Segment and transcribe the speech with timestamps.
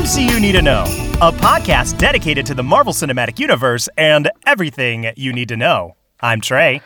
[0.00, 0.84] MCU Need to Know,
[1.20, 5.94] a podcast dedicated to the Marvel Cinematic Universe and everything you need to know.
[6.22, 6.80] I'm Trey.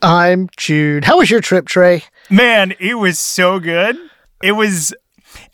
[0.00, 1.04] I'm Jude.
[1.04, 2.04] How was your trip, Trey?
[2.30, 3.96] Man, it was so good.
[4.40, 4.94] It was.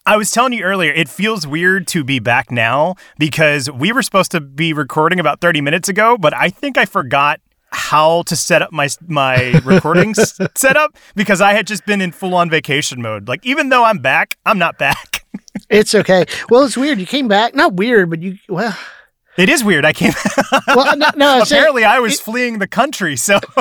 [0.05, 4.02] I was telling you earlier, it feels weird to be back now because we were
[4.02, 7.41] supposed to be recording about 30 minutes ago, but I think I forgot
[7.73, 12.35] how to set up my my recording setup because I had just been in full
[12.35, 13.27] on vacation mode.
[13.27, 15.24] Like even though I'm back, I'm not back.
[15.70, 16.24] It's okay.
[16.51, 16.98] Well, it's weird.
[16.98, 17.55] You came back.
[17.55, 18.77] Not weird, but you, well,
[19.37, 19.84] It is weird.
[19.84, 20.12] I came.
[20.12, 23.38] Back Well, no, no I'm saying- Apparently, I was fleeing the country, so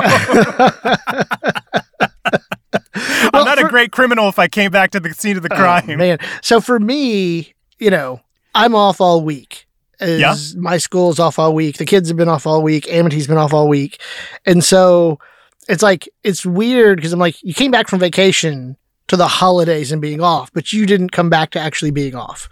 [3.33, 5.57] I'm not a great criminal if I came back to the scene of the Oh,
[5.57, 5.97] crime.
[5.97, 6.17] man.
[6.41, 8.21] So for me, you know,
[8.53, 9.67] I'm off all week.
[10.01, 10.35] Yeah.
[10.57, 11.77] My school's off all week.
[11.77, 12.87] The kids have been off all week.
[12.91, 14.01] Amity's been off all week.
[14.45, 15.19] And so
[15.67, 18.77] it's like, it's weird because I'm like, you came back from vacation
[19.07, 22.49] to the holidays and being off, but you didn't come back to actually being off.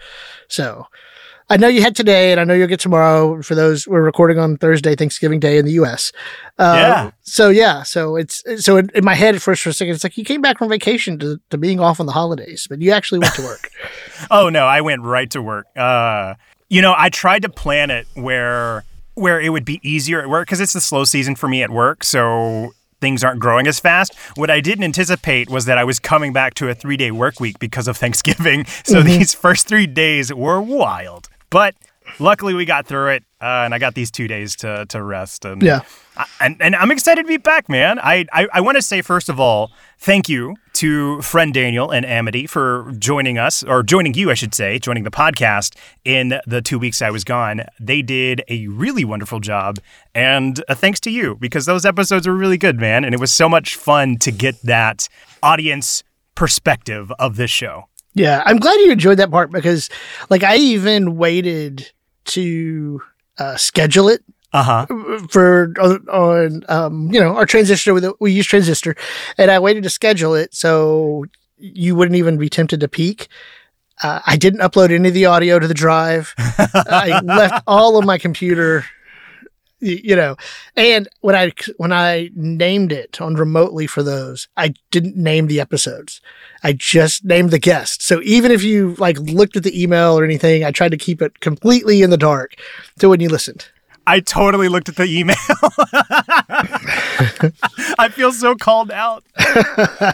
[0.47, 0.87] So
[1.49, 4.39] I know you had today and I know you'll get tomorrow for those we're recording
[4.39, 6.11] on Thursday, Thanksgiving Day in the US.
[6.57, 7.11] Uh, Yeah.
[7.21, 10.03] So yeah, so it's so in, in my head at first for a second, it's
[10.03, 12.91] like you came back from vacation to, to being off on the holidays, but you
[12.91, 13.69] actually went to work.
[14.31, 15.65] Oh no, I went right to work.
[15.75, 16.35] Uh,
[16.69, 20.47] you know, I tried to plan it where where it would be easier at work
[20.47, 22.71] because it's the slow season for me at work, so
[23.03, 24.15] things aren't growing as fast.
[24.35, 27.41] What I didn't anticipate was that I was coming back to a three day work
[27.41, 28.65] week because of Thanksgiving.
[28.85, 31.75] So these first three days were wild, but
[32.17, 35.43] luckily we got through it, uh, and I got these two days to to rest.
[35.43, 35.81] And Yeah.
[36.39, 37.97] And, and I'm excited to be back, man.
[37.99, 42.05] I, I, I want to say, first of all, thank you to friend Daniel and
[42.05, 46.61] Amity for joining us, or joining you, I should say, joining the podcast in the
[46.61, 47.61] two weeks I was gone.
[47.79, 49.79] They did a really wonderful job.
[50.13, 53.03] And uh, thanks to you, because those episodes were really good, man.
[53.03, 55.09] And it was so much fun to get that
[55.41, 56.03] audience
[56.35, 57.85] perspective of this show.
[58.13, 59.89] Yeah, I'm glad you enjoyed that part because,
[60.29, 61.91] like, I even waited
[62.25, 63.01] to
[63.39, 64.85] uh, schedule it Uh huh.
[65.29, 67.93] for on, on um, you know our transistor.
[67.93, 68.95] With we use transistor,
[69.37, 71.25] and I waited to schedule it so
[71.57, 73.29] you wouldn't even be tempted to peek.
[74.03, 76.35] Uh, I didn't upload any of the audio to the drive.
[76.37, 78.85] I left all of my computer,
[79.79, 80.35] you know,
[80.75, 85.61] and when I when I named it on remotely for those, I didn't name the
[85.61, 86.21] episodes.
[86.63, 88.03] I just named the guest.
[88.03, 91.21] So even if you like looked at the email or anything, I tried to keep
[91.23, 92.53] it completely in the dark
[92.99, 93.65] to when you listened.
[94.05, 95.35] I totally looked at the email.
[97.99, 99.23] I feel so called out.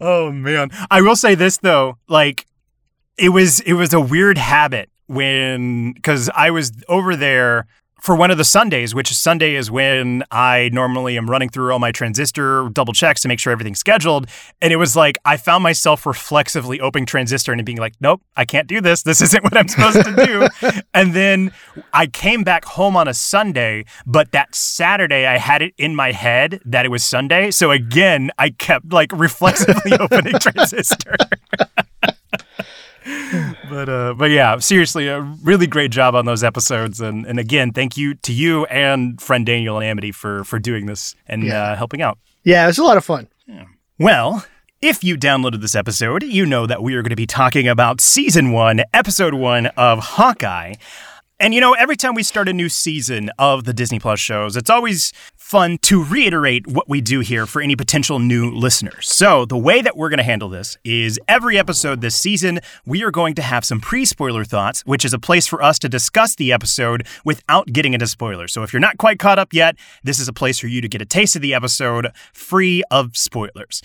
[0.00, 0.70] oh man.
[0.90, 2.46] I will say this though, like
[3.18, 7.66] it was it was a weird habit when cuz I was over there
[8.04, 11.78] for one of the Sundays, which Sunday is when I normally am running through all
[11.78, 14.26] my transistor double checks to make sure everything's scheduled.
[14.60, 18.44] And it was like I found myself reflexively opening transistor and being like, nope, I
[18.44, 19.04] can't do this.
[19.04, 20.26] This isn't what I'm supposed to
[20.60, 20.80] do.
[20.94, 21.50] and then
[21.94, 26.12] I came back home on a Sunday, but that Saturday I had it in my
[26.12, 27.50] head that it was Sunday.
[27.50, 31.16] So again, I kept like reflexively opening transistor.
[33.68, 37.72] but uh, but yeah, seriously, a really great job on those episodes, and and again,
[37.72, 41.62] thank you to you and friend Daniel and Amity for for doing this and Yeah.
[41.72, 42.18] uh, helping out.
[42.44, 43.28] Yeah, it was a lot of fun.
[43.46, 43.64] Yeah.
[43.98, 44.44] Well,
[44.82, 48.00] if you downloaded this episode, you know that we are going to be talking about
[48.00, 50.74] season one, episode one of Hawkeye.
[51.40, 54.56] And you know, every time we start a new season of the Disney Plus shows,
[54.56, 55.12] it's always
[55.44, 59.12] fun to reiterate what we do here for any potential new listeners.
[59.12, 63.04] So, the way that we're going to handle this is every episode this season, we
[63.04, 65.88] are going to have some pre spoiler thoughts, which is a place for us to
[65.88, 68.54] discuss the episode without getting into spoilers.
[68.54, 70.88] So, if you're not quite caught up yet, this is a place for you to
[70.88, 73.82] get a taste of the episode free of spoilers.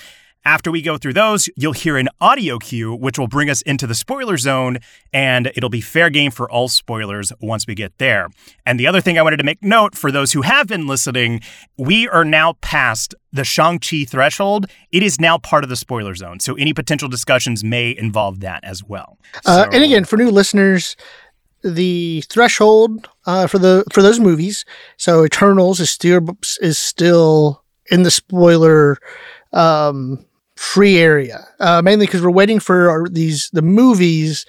[0.50, 3.86] After we go through those, you'll hear an audio cue, which will bring us into
[3.86, 4.80] the spoiler zone,
[5.14, 8.30] and it'll be fair game for all spoilers once we get there.
[8.66, 11.42] And the other thing I wanted to make note for those who have been listening,
[11.78, 14.66] we are now past the Shang-Chi threshold.
[14.92, 18.64] It is now part of the spoiler zone, so any potential discussions may involve that
[18.64, 19.20] as well.
[19.46, 20.96] Uh, So- and again, for new listeners,
[21.64, 24.66] the threshold uh, for the for those movies,
[24.98, 28.98] so Eternals is still is still in the spoiler
[29.54, 30.26] um,
[30.60, 34.46] free area, uh, mainly because we're waiting for our, these the movies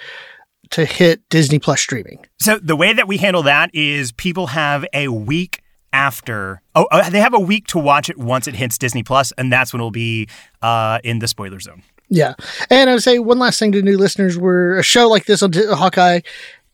[0.70, 2.26] to hit Disney Plus streaming.
[2.40, 5.62] So the way that we handle that is people have a week
[5.92, 6.62] after.
[6.74, 9.52] Oh, uh, they have a week to watch it once it hits Disney Plus, and
[9.52, 10.28] that's when it'll be
[10.62, 11.84] uh, in the spoiler zone.
[12.08, 12.34] Yeah,
[12.70, 15.44] and I would say one last thing to new listeners: we're a show like this
[15.44, 16.20] on Hawkeye.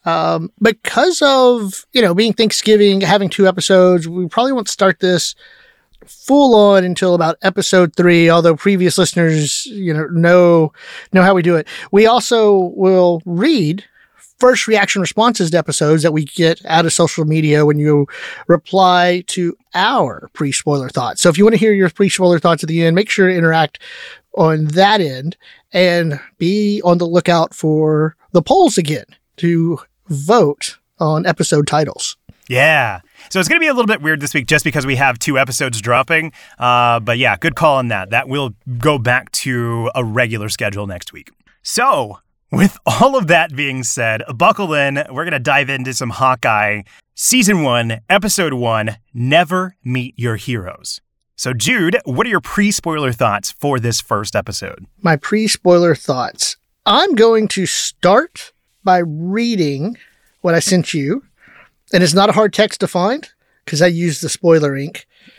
[0.06, 5.34] Um, because of you know being Thanksgiving, having two episodes, we probably won't start this
[6.08, 8.30] full on until about episode three.
[8.30, 10.72] Although previous listeners, you know, know
[11.12, 11.66] know how we do it.
[11.92, 13.84] We also will read
[14.38, 18.06] first reaction responses to episodes that we get out of social media when you
[18.48, 21.22] reply to our pre spoiler thoughts.
[21.22, 23.28] So if you want to hear your pre spoiler thoughts at the end, make sure
[23.28, 23.80] to interact
[24.36, 25.36] on that end
[25.72, 29.06] and be on the lookout for the polls again
[29.38, 32.16] to vote on episode titles.
[32.48, 33.00] Yeah.
[33.30, 35.18] So it's going to be a little bit weird this week just because we have
[35.18, 36.32] two episodes dropping.
[36.58, 38.10] Uh, but yeah, good call on that.
[38.10, 41.30] That will go back to a regular schedule next week.
[41.62, 42.18] So,
[42.52, 45.02] with all of that being said, buckle in.
[45.10, 46.82] We're going to dive into some Hawkeye
[47.14, 51.00] Season 1, Episode 1 Never Meet Your Heroes.
[51.34, 54.86] So, Jude, what are your pre spoiler thoughts for this first episode?
[55.02, 56.56] My pre spoiler thoughts.
[56.86, 58.52] I'm going to start
[58.84, 59.98] by reading
[60.40, 61.24] what I sent you
[61.92, 63.28] and it's not a hard text to find
[63.64, 65.06] because I used the spoiler ink.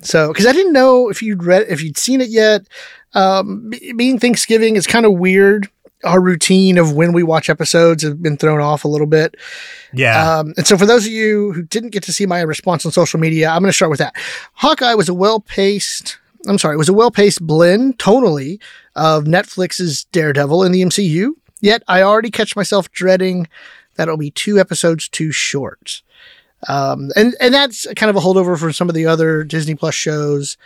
[0.00, 2.66] so, because I didn't know if you'd read, if you'd seen it yet.
[3.12, 5.68] Um, being Thanksgiving is kind of weird.
[6.02, 9.36] Our routine of when we watch episodes have been thrown off a little bit.
[9.92, 10.38] Yeah.
[10.38, 12.92] Um, and so, for those of you who didn't get to see my response on
[12.92, 14.14] social media, I'm going to start with that.
[14.54, 16.18] Hawkeye was a well paced.
[16.48, 18.60] I'm sorry, it was a well paced blend tonally
[18.96, 21.32] of Netflix's Daredevil in the MCU.
[21.60, 23.46] Yet I already catch myself dreading
[23.96, 26.02] that'll be two episodes too short.
[26.68, 29.94] Um, and and that's kind of a holdover from some of the other Disney Plus
[29.94, 30.56] shows,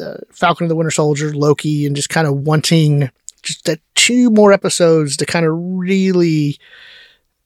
[0.00, 3.10] uh, Falcon and the Winter Soldier, Loki, and just kind of wanting
[3.42, 6.58] just that two more episodes to kind of really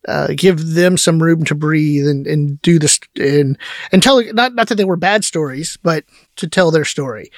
[0.08, 3.59] uh, give them some room to breathe and, and do this and
[3.93, 6.05] and tell not not that they were bad stories, but
[6.37, 7.31] to tell their story.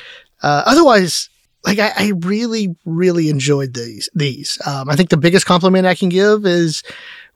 [0.42, 1.30] Uh, otherwise,
[1.64, 4.58] like I, I, really really enjoyed these these.
[4.66, 6.82] Um, I think the biggest compliment I can give is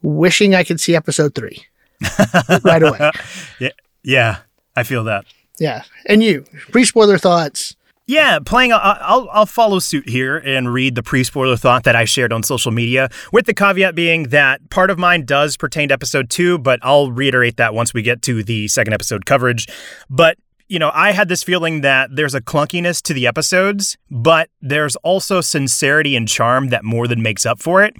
[0.02, 1.64] wishing I could see episode three
[2.64, 3.10] right away.
[3.58, 3.70] Yeah,
[4.02, 4.38] yeah,
[4.76, 5.25] I feel that.
[5.58, 7.76] Yeah, and you pre spoiler thoughts.
[8.06, 8.72] Yeah, playing.
[8.72, 12.43] I'll I'll follow suit here and read the pre spoiler thought that I shared on
[12.43, 16.58] social media, with the caveat being that part of mine does pertain to episode two,
[16.58, 19.69] but I'll reiterate that once we get to the second episode coverage.
[20.10, 20.37] But
[20.69, 24.96] you know, I had this feeling that there's a clunkiness to the episodes, but there's
[24.96, 27.94] also sincerity and charm that more than makes up for it.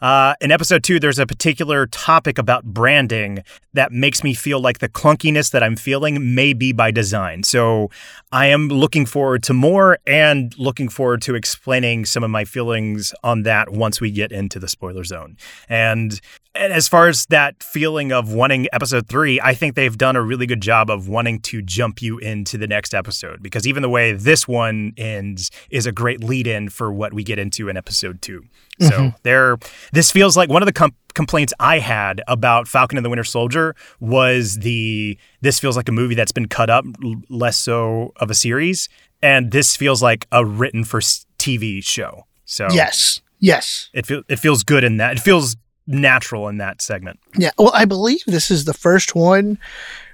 [0.00, 3.42] Uh, in episode two, there's a particular topic about branding
[3.72, 7.42] that makes me feel like the clunkiness that I'm feeling may be by design.
[7.42, 7.90] So
[8.30, 13.14] I am looking forward to more and looking forward to explaining some of my feelings
[13.24, 15.36] on that once we get into the spoiler zone.
[15.68, 16.20] And
[16.54, 20.46] as far as that feeling of wanting episode three, I think they've done a really
[20.46, 24.12] good job of wanting to jump you into the next episode because even the way
[24.12, 28.20] this one ends is a great lead in for what we get into in episode
[28.22, 28.44] two.
[28.80, 29.16] So mm-hmm.
[29.22, 29.58] there,
[29.92, 33.24] this feels like one of the com- complaints I had about Falcon and the Winter
[33.24, 36.84] Soldier was the this feels like a movie that's been cut up,
[37.28, 38.88] less so of a series,
[39.20, 42.26] and this feels like a written for TV show.
[42.44, 45.16] So yes, yes, it feels it feels good in that.
[45.16, 45.56] It feels
[45.88, 47.18] natural in that segment.
[47.36, 47.50] Yeah.
[47.58, 49.58] Well, I believe this is the first one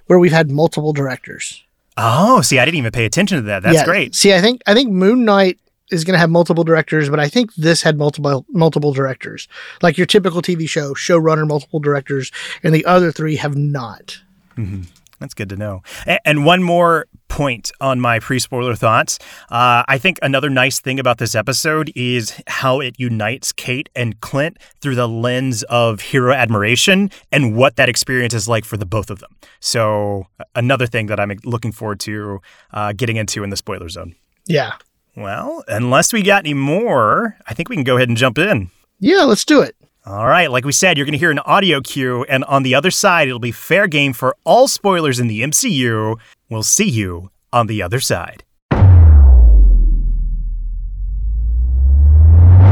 [0.06, 1.62] where we've had multiple directors.
[1.96, 3.62] Oh, see, I didn't even pay attention to that.
[3.62, 3.84] That's yeah.
[3.84, 4.14] great.
[4.14, 5.58] See, I think I think Moon Knight
[5.90, 9.48] is going to have multiple directors, but I think this had multiple multiple directors.
[9.82, 12.30] Like your typical TV show, showrunner, multiple directors,
[12.62, 14.18] and the other three have not.
[14.56, 14.82] Mm-hmm.
[15.20, 15.82] That's good to know.
[16.24, 19.18] And one more point on my pre spoiler thoughts.
[19.50, 24.20] Uh, I think another nice thing about this episode is how it unites Kate and
[24.20, 28.86] Clint through the lens of hero admiration and what that experience is like for the
[28.86, 29.30] both of them.
[29.60, 32.40] So, another thing that I'm looking forward to
[32.72, 34.16] uh, getting into in the spoiler zone.
[34.46, 34.74] Yeah.
[35.16, 38.70] Well, unless we got any more, I think we can go ahead and jump in.
[38.98, 39.76] Yeah, let's do it.
[40.06, 42.74] All right, like we said, you're going to hear an audio cue, and on the
[42.74, 46.18] other side, it'll be fair game for all spoilers in the MCU.
[46.50, 48.44] We'll see you on the other side.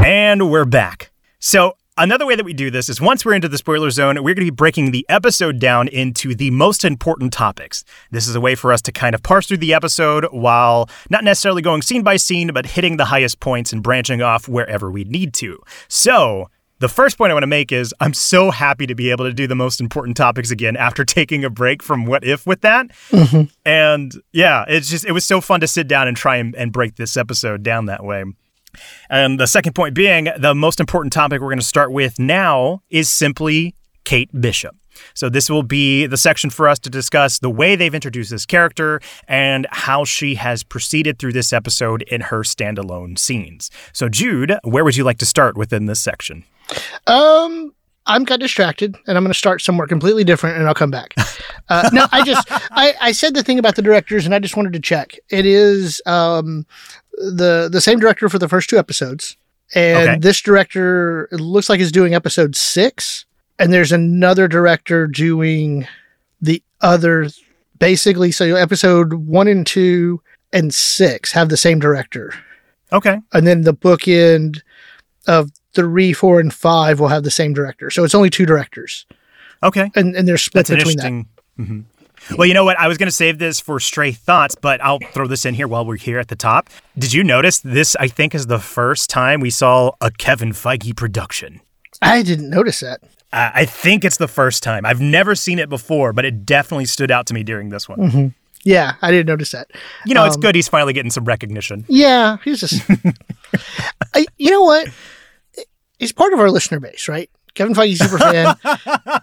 [0.05, 1.11] And we're back.
[1.39, 4.33] So, Another way that we do this is once we're into the spoiler zone, we're
[4.33, 7.83] going to be breaking the episode down into the most important topics.
[8.09, 11.23] This is a way for us to kind of parse through the episode while not
[11.23, 15.03] necessarily going scene by scene, but hitting the highest points and branching off wherever we
[15.03, 15.59] need to.
[15.87, 19.25] So, the first point I want to make is I'm so happy to be able
[19.25, 22.61] to do the most important topics again after taking a break from What If with
[22.61, 22.87] that.
[23.11, 23.43] Mm-hmm.
[23.65, 26.73] And yeah, it's just, it was so fun to sit down and try and, and
[26.73, 28.23] break this episode down that way.
[29.09, 32.81] And the second point being the most important topic we're going to start with now
[32.89, 34.75] is simply Kate Bishop.
[35.15, 38.45] So, this will be the section for us to discuss the way they've introduced this
[38.45, 43.71] character and how she has proceeded through this episode in her standalone scenes.
[43.91, 46.43] So, Jude, where would you like to start within this section?
[47.07, 47.73] Um,
[48.05, 51.13] I'm got distracted and I'm going to start somewhere completely different and I'll come back.
[51.69, 54.57] Uh, no, I just, I, I said the thing about the directors and I just
[54.57, 55.17] wanted to check.
[55.29, 56.65] It is um,
[57.17, 59.37] the the same director for the first two episodes.
[59.75, 60.19] And Okay.
[60.19, 63.25] this director, it looks like is doing episode six.
[63.59, 65.87] And there's another director doing
[66.41, 67.29] the other,
[67.79, 68.31] basically.
[68.31, 72.33] So episode one and two and six have the same director
[72.91, 73.19] Okay.
[73.31, 74.61] and then the bookend
[75.27, 77.89] of three, four, and five will have the same director.
[77.89, 79.05] So it's only two directors,
[79.63, 79.89] Okay.
[79.95, 81.05] and and they're split That's between that.
[81.05, 81.27] interesting.
[81.59, 81.79] Mm-hmm.
[82.37, 82.79] Well, you know what?
[82.79, 85.67] I was going to save this for stray thoughts, but I'll throw this in here
[85.67, 86.69] while we're here at the top.
[86.97, 87.95] Did you notice this?
[87.99, 91.61] I think is the first time we saw a Kevin Feige production.
[92.01, 93.01] I didn't notice that.
[93.31, 94.85] Uh, I think it's the first time.
[94.85, 98.33] I've never seen it before, but it definitely stood out to me during this one.
[98.63, 99.71] Yeah, I didn't notice that.
[100.05, 101.83] You know, it's Um, good he's finally getting some recognition.
[101.89, 102.81] Yeah, he's just.
[104.13, 104.87] I, you know what?
[105.99, 107.29] He's part of our listener base, right?
[107.55, 108.55] Kevin Feige super fan.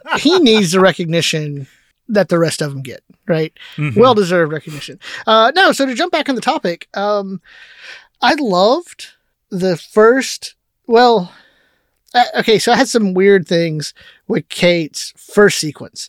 [0.19, 1.67] he needs the recognition
[2.11, 3.53] that the rest of them get, right?
[3.77, 3.97] Mhm.
[3.97, 4.99] Well deserved recognition.
[5.27, 7.41] Uh, no, so to jump back on the topic, um,
[8.21, 9.07] I loved
[9.51, 10.55] the first.
[10.87, 11.33] Well,
[12.15, 13.95] uh, okay, so I had some weird things
[14.29, 16.09] with Kate's first sequence,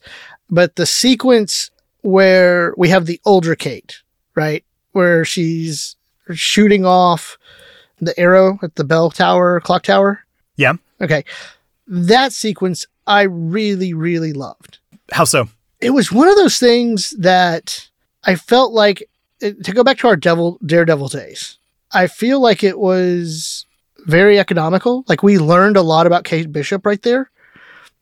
[0.49, 1.69] but the sequence
[2.01, 4.01] where we have the older Kate,
[4.35, 5.95] right, where she's
[6.33, 7.37] shooting off
[7.99, 10.21] the arrow at the bell tower, clock tower.
[10.55, 10.73] Yeah.
[10.99, 11.23] Okay,
[11.87, 14.79] that sequence I really, really loved
[15.11, 15.49] How so?
[15.81, 17.89] It was one of those things that
[18.23, 19.09] I felt like
[19.39, 21.57] to go back to our devil daredevil days.
[21.91, 23.65] I feel like it was
[24.05, 25.03] very economical.
[25.07, 27.29] Like we learned a lot about Kate Bishop right there.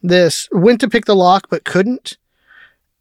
[0.01, 2.17] This went to pick the lock but couldn't,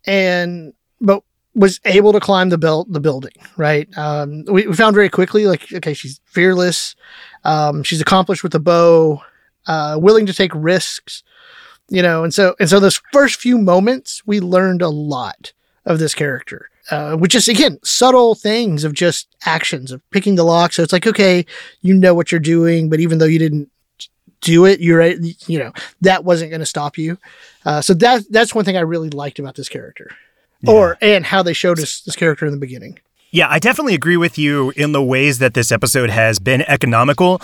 [0.06, 1.22] and but
[1.54, 3.32] was able to climb the belt the building.
[3.56, 3.88] Right.
[3.98, 6.96] Um, we, we found very quickly like okay, she's fearless.
[7.44, 9.22] Um, she's accomplished with the bow.
[9.66, 11.22] Uh, willing to take risks
[11.88, 15.52] you know and so and so those first few moments we learned a lot
[15.84, 20.44] of this character uh, which is again subtle things of just actions of picking the
[20.44, 20.72] lock.
[20.72, 21.44] So it's like okay
[21.82, 23.70] you know what you're doing but even though you didn't
[24.40, 25.18] do it you're right
[25.48, 27.18] you know that wasn't going to stop you.
[27.64, 30.10] Uh, so that that's one thing i really liked about this character.
[30.66, 32.98] Or and how they showed us this character in the beginning.
[33.30, 37.40] Yeah, I definitely agree with you in the ways that this episode has been economical.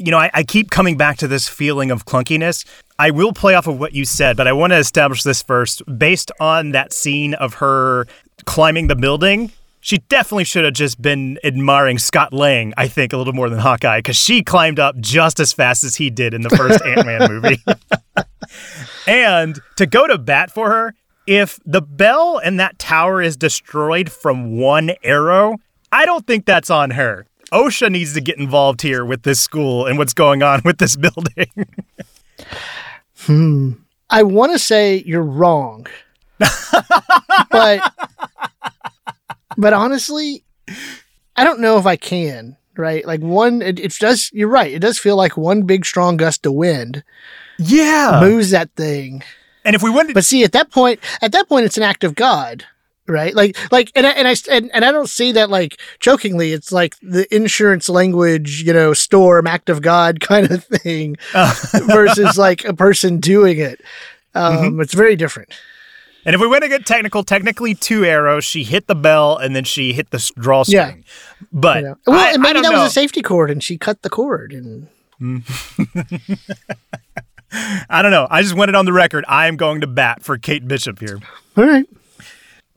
[0.00, 2.64] You know, I, I keep coming back to this feeling of clunkiness.
[2.98, 5.82] I will play off of what you said, but I want to establish this first.
[5.98, 8.06] Based on that scene of her
[8.46, 13.18] climbing the building, she definitely should have just been admiring Scott Lang, I think, a
[13.18, 16.40] little more than Hawkeye, because she climbed up just as fast as he did in
[16.40, 17.62] the first Ant Man movie.
[19.06, 20.94] and to go to bat for her,
[21.26, 25.56] if the bell and that tower is destroyed from one arrow,
[25.92, 27.26] I don't think that's on her.
[27.52, 30.96] OSHA needs to get involved here with this school and what's going on with this
[31.04, 31.66] building.
[33.18, 33.72] Hmm.
[34.08, 35.86] I want to say you're wrong,
[37.50, 37.92] but
[39.56, 40.42] but honestly,
[41.36, 42.56] I don't know if I can.
[42.76, 44.30] Right, like one, it, it does.
[44.32, 44.72] You're right.
[44.72, 47.04] It does feel like one big strong gust of wind
[47.60, 48.20] yeah.
[48.20, 49.22] moves that thing.
[49.64, 52.04] And if we went But see, at that point, at that point, it's an act
[52.04, 52.64] of God,
[53.10, 53.34] right?
[53.34, 56.52] Like, like, and I, and I and, and I don't see that like jokingly.
[56.52, 61.16] It's like the insurance language, you know, storm, act of God kind of thing,
[61.86, 63.80] versus like a person doing it.
[64.34, 65.52] Um, It's very different.
[66.24, 68.44] and if we want to get technical, technically two arrows.
[68.44, 71.04] She hit the bell and then she hit the drawstring.
[71.52, 71.96] But You know?
[72.06, 72.82] Well, I, and I maybe don't that know.
[72.82, 74.86] was a safety cord, and she cut the cord, and
[77.90, 78.28] I don't know.
[78.30, 79.24] I just want it on the record.
[79.26, 81.18] I am going to bat for Kate Bishop here.
[81.56, 81.86] all right.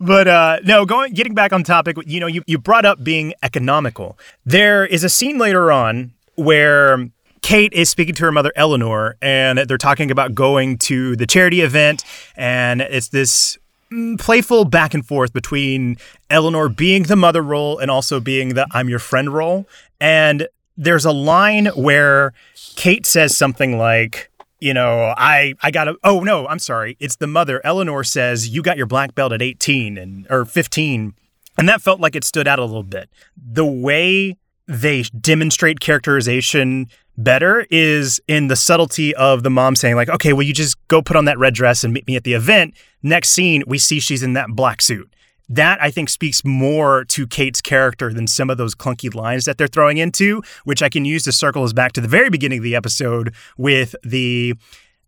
[0.03, 3.33] But uh, no, going getting back on topic, you know, you, you brought up being
[3.41, 4.17] economical.
[4.45, 7.09] There is a scene later on where
[7.41, 11.61] Kate is speaking to her mother Eleanor, and they're talking about going to the charity
[11.61, 12.03] event,
[12.35, 13.57] and it's this
[13.91, 15.95] mm, playful back and forth between
[16.29, 19.65] Eleanor being the mother role and also being the I'm your friend role.
[20.01, 22.33] And there's a line where
[22.75, 24.29] Kate says something like,
[24.63, 26.95] you know, I I got a oh no, I'm sorry.
[27.01, 27.59] It's the mother.
[27.65, 31.13] Eleanor says you got your black belt at 18 and or 15.
[31.57, 33.09] And that felt like it stood out a little bit.
[33.35, 40.09] The way they demonstrate characterization better is in the subtlety of the mom saying like,
[40.09, 42.33] "Okay, well you just go put on that red dress and meet me at the
[42.33, 45.13] event." Next scene, we see she's in that black suit.
[45.49, 49.57] That I think speaks more to Kate's character than some of those clunky lines that
[49.57, 52.59] they're throwing into, which I can use to circle us back to the very beginning
[52.59, 54.55] of the episode with the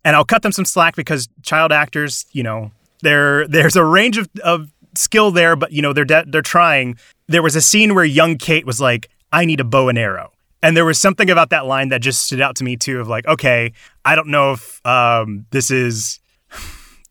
[0.04, 4.18] and I'll cut them some slack because child actors, you know, there there's a range
[4.18, 6.98] of, of skill there, but you know they're de- they're trying.
[7.28, 10.32] There was a scene where young Kate was like, "I need a bow and arrow,"
[10.66, 13.08] And there was something about that line that just stood out to me too of
[13.08, 13.72] like, okay,
[14.04, 16.20] I don't know if um, this is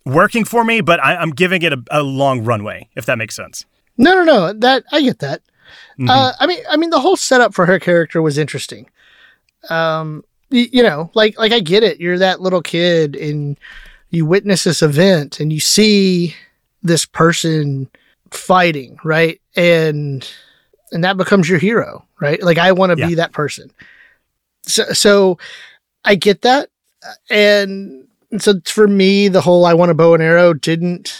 [0.04, 3.34] working for me, but I, am giving it a, a, long runway, if that makes
[3.34, 3.64] sense.
[3.96, 4.52] No, no, no.
[4.52, 5.42] That I get that.
[5.98, 6.10] Mm-hmm.
[6.10, 8.88] Uh, I mean, I mean, the whole setup for her character was interesting.
[9.70, 12.00] Um, you, you know, like like I get it.
[12.00, 13.58] You're that little kid, and
[14.10, 16.34] you witness this event, and you see
[16.82, 17.88] this person
[18.30, 19.40] fighting, right?
[19.56, 20.28] And
[20.92, 22.42] and that becomes your hero, right?
[22.42, 23.08] Like I want to yeah.
[23.08, 23.70] be that person.
[24.62, 25.38] So, so
[26.04, 26.70] I get that,
[27.30, 28.03] and
[28.40, 31.18] so for me, the whole "I want a bow and arrow" didn't.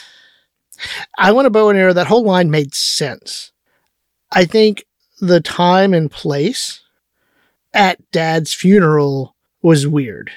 [1.19, 1.93] I want a bow and arrow.
[1.93, 3.53] That whole line made sense.
[4.33, 4.85] I think
[5.21, 6.81] the time and place
[7.73, 10.31] at Dad's funeral was weird.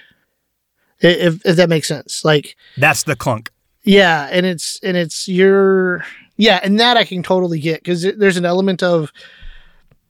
[1.00, 3.52] If if that makes sense, like that's the clunk.
[3.84, 6.04] Yeah, and it's and it's your
[6.38, 9.12] yeah, and that I can totally get because there's an element of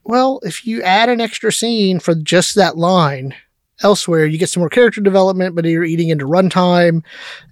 [0.04, 3.34] well, if you add an extra scene for just that line
[3.82, 7.04] elsewhere, you get some more character development, but you're eating into runtime.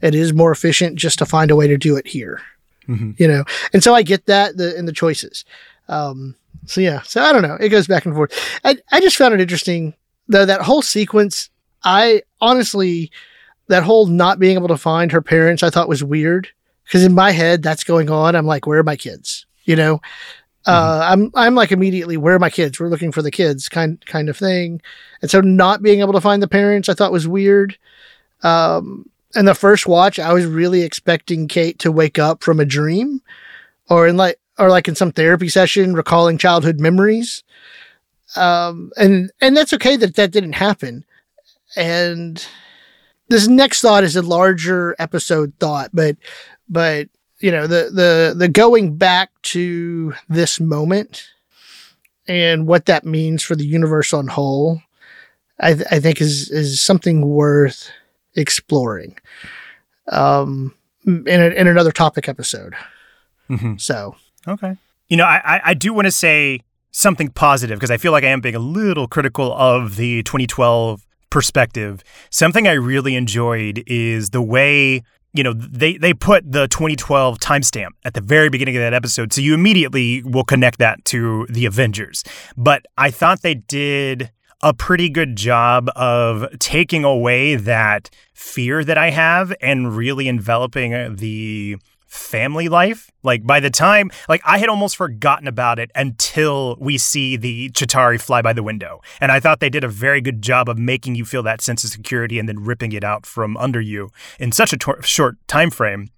[0.02, 2.40] It is more efficient just to find a way to do it here.
[2.88, 3.12] Mm-hmm.
[3.18, 5.44] You know, and so I get that the in the choices.
[5.88, 7.56] Um, so yeah, so I don't know.
[7.58, 8.32] It goes back and forth.
[8.64, 9.94] I I just found it interesting
[10.28, 11.50] though that whole sequence.
[11.82, 13.10] I honestly,
[13.68, 16.48] that whole not being able to find her parents, I thought was weird
[16.84, 18.36] because in my head that's going on.
[18.36, 19.46] I'm like, where are my kids?
[19.64, 20.00] You know,
[20.66, 21.12] uh, mm-hmm.
[21.12, 22.78] I'm I'm like immediately, where are my kids?
[22.78, 24.82] We're looking for the kids, kind kind of thing.
[25.22, 27.78] And so not being able to find the parents, I thought was weird.
[28.42, 32.64] Um, and the first watch, I was really expecting Kate to wake up from a
[32.64, 33.22] dream,
[33.88, 37.44] or in like or like in some therapy session, recalling childhood memories.
[38.34, 41.04] Um, and and that's okay that that didn't happen.
[41.76, 42.44] And
[43.28, 46.16] this next thought is a larger episode thought, but
[46.68, 47.08] but
[47.38, 51.28] you know the the the going back to this moment
[52.28, 54.80] and what that means for the universe on whole,
[55.60, 57.90] I, th- I think is is something worth
[58.34, 59.18] exploring.
[60.08, 62.74] Um, in a, in another topic episode.
[63.48, 63.76] Mm-hmm.
[63.76, 64.76] So okay,
[65.08, 68.28] you know, I I do want to say something positive because I feel like I
[68.28, 72.02] am being a little critical of the 2012 perspective.
[72.30, 75.02] Something I really enjoyed is the way
[75.36, 79.32] you know they they put the 2012 timestamp at the very beginning of that episode
[79.32, 82.24] so you immediately will connect that to the avengers.
[82.56, 84.30] But i thought they did
[84.62, 91.16] a pretty good job of taking away that fear that i have and really enveloping
[91.16, 91.76] the
[92.16, 93.10] family life.
[93.22, 97.70] Like by the time, like I had almost forgotten about it until we see the
[97.70, 99.00] Chitauri fly by the window.
[99.20, 101.84] And I thought they did a very good job of making you feel that sense
[101.84, 105.36] of security and then ripping it out from under you in such a tor- short
[105.48, 106.10] time frame.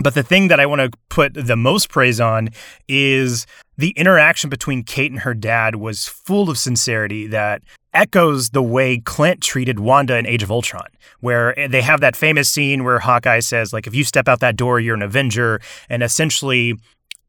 [0.00, 2.50] But the thing that I want to put the most praise on
[2.86, 8.62] is the interaction between Kate and her dad was full of sincerity that echoes the
[8.62, 10.86] way Clint treated Wanda in Age of Ultron,
[11.20, 14.40] where eh, they have that famous scene where Hawkeye says, like, if you step out
[14.40, 16.74] that door, you're an Avenger, and essentially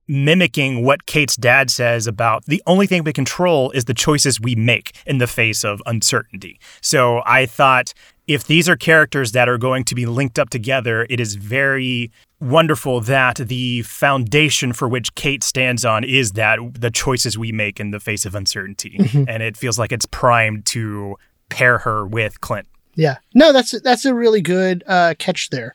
[0.07, 4.55] mimicking what Kate's dad says about the only thing we control is the choices we
[4.55, 6.59] make in the face of uncertainty.
[6.81, 7.93] So I thought
[8.29, 12.11] if these are characters that are going to be linked up together, it is very
[12.39, 17.79] wonderful that the foundation for which Kate stands on is that the choices we make
[17.79, 18.97] in the face of uncertainty.
[18.99, 19.23] Mm-hmm.
[19.27, 21.17] And it feels like it's primed to
[21.49, 22.67] pair her with Clint.
[22.93, 23.17] Yeah.
[23.33, 25.73] No, that's that's a really good uh, catch there.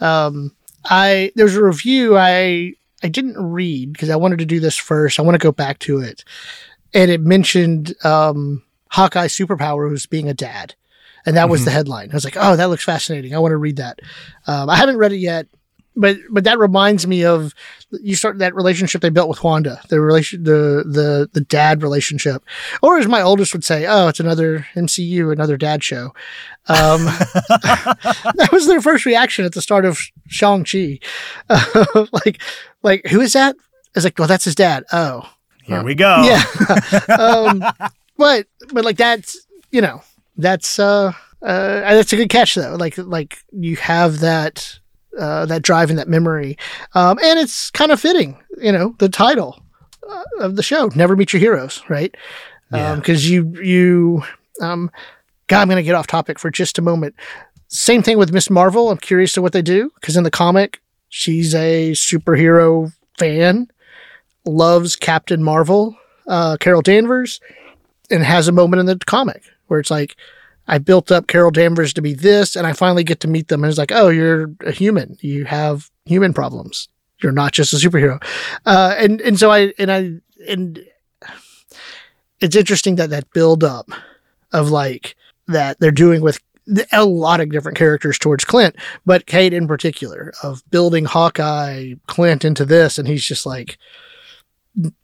[0.00, 4.78] Um, I there's a review I I didn't read because I wanted to do this
[4.78, 5.18] first.
[5.18, 6.24] I want to go back to it,
[6.94, 10.74] and it mentioned um, Hawkeye's superpower was being a dad,
[11.30, 11.66] and that was mm-hmm.
[11.66, 12.10] the headline.
[12.10, 13.36] I was like, oh, that looks fascinating.
[13.36, 14.00] I want to read that.
[14.48, 15.46] Um, I haven't read it yet,
[15.94, 17.54] but but that reminds me of
[18.02, 22.42] you start that relationship they built with Wanda, the relation, the the the dad relationship,
[22.82, 26.06] or as my oldest would say, oh, it's another MCU, another dad show.
[26.66, 30.98] Um, that was their first reaction at the start of Shang Chi,
[31.48, 32.42] uh, like
[32.82, 33.54] like who is that?
[33.56, 34.82] I was like, well, that's his dad.
[34.92, 36.24] Oh, here we go.
[36.24, 36.42] Yeah,
[37.18, 37.62] um,
[38.16, 40.02] but but like that's you know
[40.40, 42.76] that's uh, uh that's a good catch though.
[42.76, 44.80] Like like you have that
[45.18, 46.56] uh, that drive and that memory.
[46.94, 49.60] Um, and it's kind of fitting, you know, the title
[50.08, 52.14] uh, of the show, Never Meet Your Heroes, right?
[52.70, 53.40] Because yeah.
[53.40, 54.22] um, you, you,
[54.60, 54.90] um,
[55.48, 57.14] God, I'm going to get off topic for just a moment.
[57.68, 58.90] Same thing with Miss Marvel.
[58.90, 63.68] I'm curious to what they do because in the comic, she's a superhero fan,
[64.44, 67.40] loves Captain Marvel, uh, Carol Danvers,
[68.10, 70.16] and has a moment in the comic where it's like,
[70.66, 73.64] I built up Carol Danvers to be this, and I finally get to meet them.
[73.64, 75.16] And it's like, oh, you're a human.
[75.20, 76.88] You have human problems.
[77.22, 78.22] You're not just a superhero.
[78.66, 80.84] Uh, and and so I and I and
[82.40, 83.90] it's interesting that that build up
[84.52, 85.16] of like
[85.48, 86.40] that they're doing with
[86.92, 92.44] a lot of different characters towards Clint, but Kate in particular of building Hawkeye Clint
[92.44, 93.76] into this, and he's just like,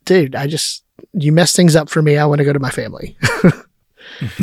[0.05, 2.17] dude, I just you mess things up for me.
[2.17, 3.17] I want to go to my family.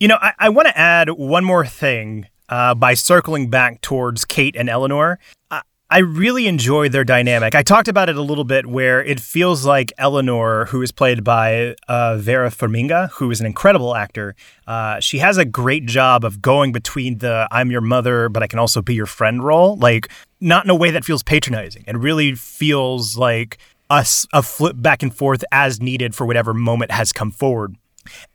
[0.00, 4.24] you know, I, I want to add one more thing uh, by circling back towards
[4.24, 5.18] Kate and Eleanor.
[5.50, 7.54] I, I really enjoy their dynamic.
[7.54, 11.24] I talked about it a little bit where it feels like Eleanor, who is played
[11.24, 14.36] by uh, Vera Farmiga, who is an incredible actor,
[14.68, 18.46] uh, she has a great job of going between the I'm your mother, but I
[18.46, 19.76] can also be your friend role.
[19.76, 20.08] Like,
[20.40, 21.84] not in a way that feels patronizing.
[21.88, 23.58] It really feels like
[23.90, 27.74] a, a flip back and forth as needed for whatever moment has come forward.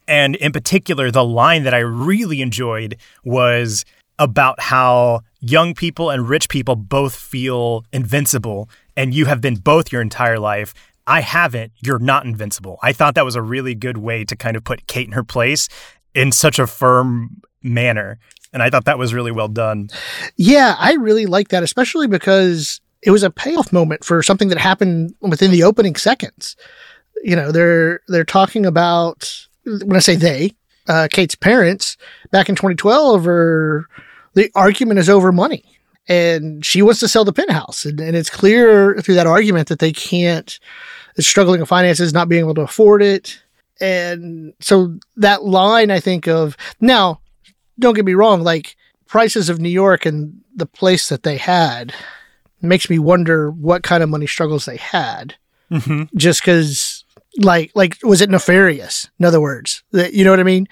[0.08, 3.86] And in particular, the line that I really enjoyed was
[4.20, 9.92] about how young people and rich people both feel invincible, and you have been both
[9.92, 10.74] your entire life.
[11.08, 11.72] I haven't.
[11.84, 12.80] You're not invincible.
[12.82, 15.24] I thought that was a really good way to kind of put Kate in her
[15.24, 15.70] place
[16.16, 18.18] in such a firm manner.
[18.54, 19.90] And I thought that was really well done.
[20.38, 24.58] Yeah, I really like that, especially because it was a payoff moment for something that
[24.58, 26.56] happened within the opening seconds.
[27.24, 30.52] You know, they're they're talking about when I say they,
[30.88, 31.98] uh, Kate's parents
[32.32, 33.88] back in 2012 are
[34.34, 35.64] the argument is over money
[36.08, 37.86] and she wants to sell the penthouse.
[37.86, 40.60] And, and it's clear through that argument that they can't,
[41.16, 43.42] it's struggling with finances, not being able to afford it.
[43.82, 47.20] And so that line, I think of now,
[47.80, 48.76] don't get me wrong, like
[49.08, 51.94] prices of New York and the place that they had
[52.62, 55.36] makes me wonder what kind of money struggles they had.
[55.72, 56.16] Mm-hmm.
[56.16, 56.95] Just because,
[57.38, 59.10] like, like was it nefarious?
[59.20, 60.68] In other words, that you know what I mean?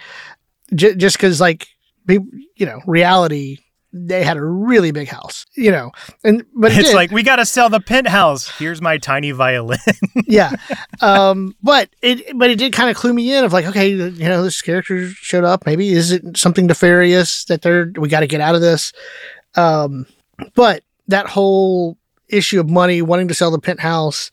[0.74, 1.68] J- just because, like,
[2.08, 3.58] you know, reality
[3.94, 5.92] they had a really big house, you know,
[6.24, 6.96] and but it it's did.
[6.96, 8.50] like we got to sell the penthouse.
[8.58, 9.78] Here's my tiny violin.
[10.26, 10.52] yeah,
[11.00, 14.10] um, but it but it did kind of clue me in of like, okay, you
[14.10, 15.68] know, this character showed up.
[15.68, 18.94] Maybe is it something nefarious that they're we got to get out of this?
[19.56, 20.08] Um,
[20.56, 21.98] but that whole
[22.28, 24.32] issue of money, wanting to sell the penthouse,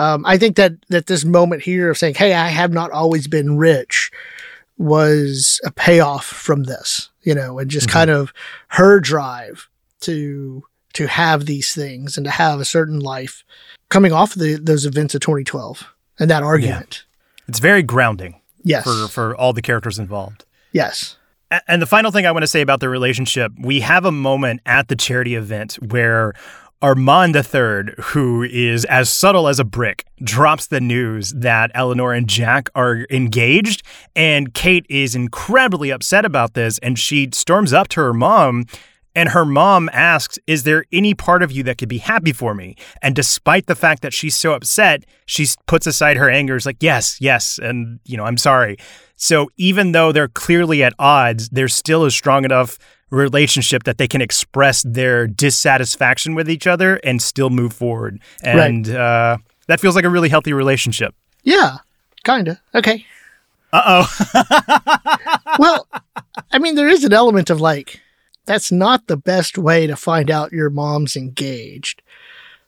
[0.00, 3.28] um, I think that that this moment here of saying, "Hey, I have not always
[3.28, 4.10] been rich,"
[4.78, 7.98] was a payoff from this you know, and just mm-hmm.
[7.98, 8.32] kind of
[8.68, 9.68] her drive
[10.00, 13.44] to to have these things and to have a certain life
[13.90, 15.86] coming off of the, those events of 2012
[16.18, 17.04] and that argument.
[17.04, 17.44] Yeah.
[17.48, 18.40] It's very grounding.
[18.62, 18.84] Yes.
[18.84, 20.44] For for all the characters involved.
[20.72, 21.16] Yes.
[21.66, 24.60] And the final thing I want to say about the relationship, we have a moment
[24.66, 26.34] at the charity event where
[26.82, 32.26] Armand III, who is as subtle as a brick, drops the news that Eleanor and
[32.26, 33.82] Jack are engaged.
[34.16, 36.78] And Kate is incredibly upset about this.
[36.78, 38.64] And she storms up to her mom.
[39.14, 42.54] And her mom asks, Is there any part of you that could be happy for
[42.54, 42.76] me?
[43.02, 46.78] And despite the fact that she's so upset, she puts aside her anger, is like,
[46.80, 47.58] Yes, yes.
[47.58, 48.76] And, you know, I'm sorry.
[49.16, 52.78] So even though they're clearly at odds, there's still a strong enough
[53.10, 58.20] relationship that they can express their dissatisfaction with each other and still move forward.
[58.42, 58.96] And right.
[58.96, 61.14] uh, that feels like a really healthy relationship.
[61.42, 61.78] Yeah,
[62.24, 62.58] kind of.
[62.74, 63.04] Okay.
[63.72, 65.46] Uh oh.
[65.58, 65.86] well,
[66.50, 68.00] I mean, there is an element of like,
[68.50, 72.02] that's not the best way to find out your mom's engaged.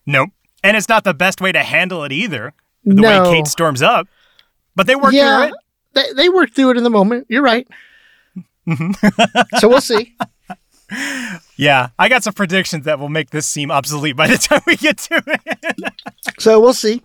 [0.07, 0.31] Nope.
[0.63, 2.55] And it's not the best way to handle it either.
[2.85, 3.25] The no.
[3.25, 4.07] way Kate storms up.
[4.77, 5.55] But they work yeah, through it.
[5.95, 7.27] They, they work through it in the moment.
[7.29, 7.67] You're right.
[8.65, 9.57] Mm-hmm.
[9.59, 10.17] so we'll see.
[11.57, 14.77] Yeah, I got some predictions that will make this seem obsolete by the time we
[14.77, 15.95] get to it.
[16.39, 17.03] so we'll see.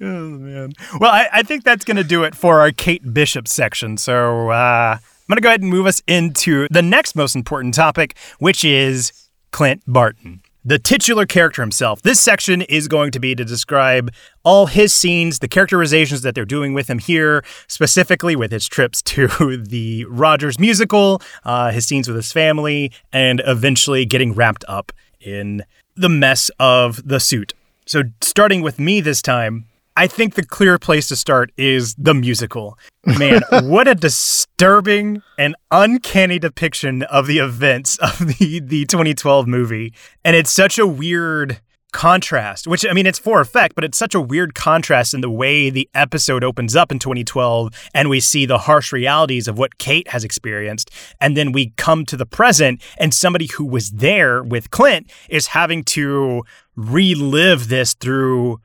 [0.00, 0.72] Oh man.
[0.98, 3.98] Well, I, I think that's going to do it for our Kate Bishop section.
[3.98, 7.74] So uh, I'm going to go ahead and move us into the next most important
[7.74, 9.12] topic, which is
[9.50, 12.02] Clint Barton the titular character himself.
[12.02, 14.12] This section is going to be to describe
[14.42, 19.00] all his scenes, the characterizations that they're doing with him here, specifically with his trips
[19.02, 24.90] to the Rogers musical, uh, his scenes with his family, and eventually getting wrapped up
[25.20, 27.54] in the mess of the suit.
[27.86, 32.12] So, starting with me this time, I think the clear place to start is the
[32.12, 32.78] musical.
[33.06, 39.94] Man, what a disturbing and uncanny depiction of the events of the, the 2012 movie.
[40.22, 41.60] And it's such a weird
[41.92, 45.30] contrast, which I mean, it's for effect, but it's such a weird contrast in the
[45.30, 49.78] way the episode opens up in 2012 and we see the harsh realities of what
[49.78, 50.90] Kate has experienced.
[51.22, 55.48] And then we come to the present and somebody who was there with Clint is
[55.48, 56.42] having to
[56.76, 58.60] relive this through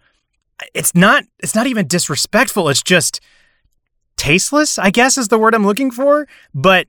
[0.74, 2.70] it's not it's not even disrespectful.
[2.70, 3.20] It's just
[4.18, 6.28] tasteless, I guess is the word I'm looking for.
[6.54, 6.88] But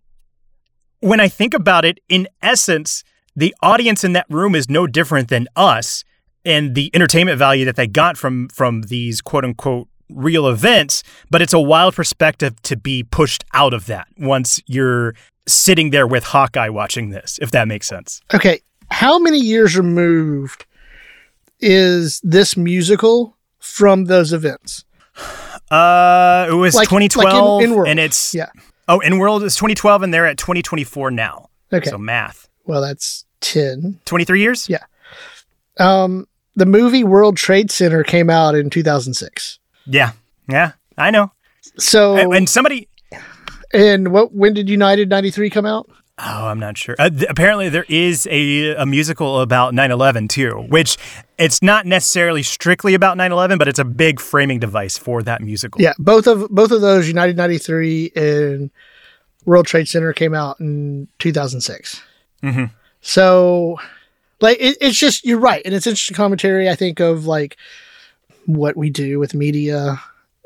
[1.01, 3.05] when I think about it, in essence,
[3.35, 6.05] the audience in that room is no different than us
[6.45, 11.41] and the entertainment value that they got from from these quote unquote real events, but
[11.41, 15.15] it's a wild perspective to be pushed out of that once you're
[15.49, 18.21] sitting there with Hawkeye watching this, if that makes sense.
[18.35, 18.61] Okay.
[18.91, 20.67] How many years removed
[21.61, 24.85] is this musical from those events?
[25.71, 27.89] Uh, it was Like- like in- 2012, in World.
[27.89, 28.49] and it's Yeah.
[28.89, 31.49] oh, in world is 2012, and they're at 2024 now.
[31.73, 31.89] Okay.
[31.89, 33.99] So math, well, that's 10.
[34.05, 34.69] 23 years.
[34.69, 34.79] Yeah.
[35.79, 39.59] Um, the movie World Trade Center came out in 2006.
[39.87, 40.13] Yeah,
[40.49, 41.33] yeah, I know.
[41.79, 42.89] So, And, and somebody,
[43.73, 45.89] and what, when did United 93 come out?
[46.19, 46.95] Oh, I'm not sure.
[46.99, 50.97] Uh, th- apparently, there is a a musical about 9/11 too, which
[51.39, 55.81] it's not necessarily strictly about 9/11, but it's a big framing device for that musical.
[55.81, 58.71] Yeah, both of both of those United 93 and
[59.45, 62.03] World Trade Center came out in 2006.
[62.43, 62.71] Mhm.
[63.01, 63.79] So
[64.41, 67.57] like it, it's just you're right and it's interesting commentary I think of like
[68.47, 70.01] what we do with media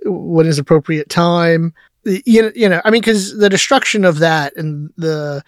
[0.04, 1.72] what is appropriate time
[2.24, 5.42] you know, you know I mean cuz the destruction of that and the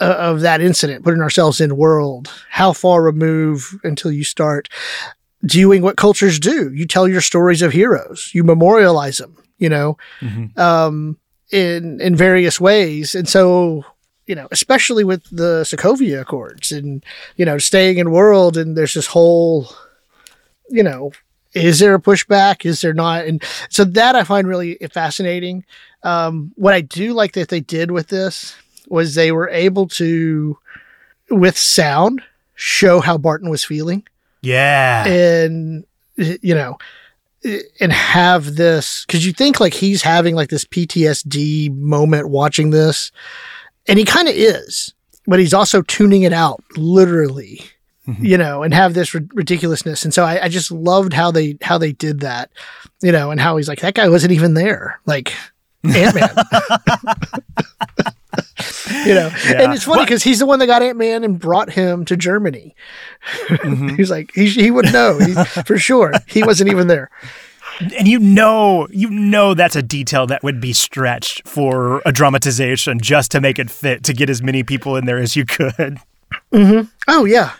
[0.00, 4.68] uh, of that incident putting ourselves in world how far remove until you start
[5.44, 6.72] doing what cultures do.
[6.74, 8.30] You tell your stories of heroes.
[8.34, 9.36] You memorialize them.
[9.58, 10.56] You know, Mhm.
[10.58, 11.16] um,
[11.50, 13.14] in in various ways.
[13.14, 13.84] And so,
[14.26, 17.02] you know, especially with the Sokovia Accords and
[17.36, 19.68] you know staying in world, and there's this whole,
[20.70, 21.10] you know,
[21.54, 22.64] is there a pushback?
[22.66, 23.24] Is there not?
[23.26, 25.64] And so that I find really fascinating.
[26.02, 28.54] Um, what I do like that they did with this
[28.88, 30.56] was they were able to,
[31.30, 32.22] with sound,
[32.54, 34.04] show how Barton was feeling
[34.42, 35.06] Yeah.
[35.06, 35.84] and
[36.16, 36.76] you know
[37.80, 43.12] and have this because you think like he's having like this ptsd moment watching this
[43.86, 44.92] and he kind of is
[45.28, 47.60] but he's also tuning it out literally
[48.20, 51.58] you know and have this ri- ridiculousness and so I, I just loved how they
[51.60, 52.50] how they did that
[53.02, 55.32] you know and how he's like that guy wasn't even there like
[55.84, 56.30] ant-man
[59.04, 59.62] you know Yeah.
[59.62, 62.74] and it's funny because he's the one that got ant-man and brought him to germany
[63.48, 63.96] Mhm.
[63.96, 66.12] He's like, he, he would know he, for sure.
[66.26, 67.10] He wasn't even there.
[67.80, 73.00] and you know, you know that's a detail that would be stretched for a dramatization
[73.00, 75.98] just to make it fit to get as many people in there as you could.
[76.52, 77.52] Oh, yeah.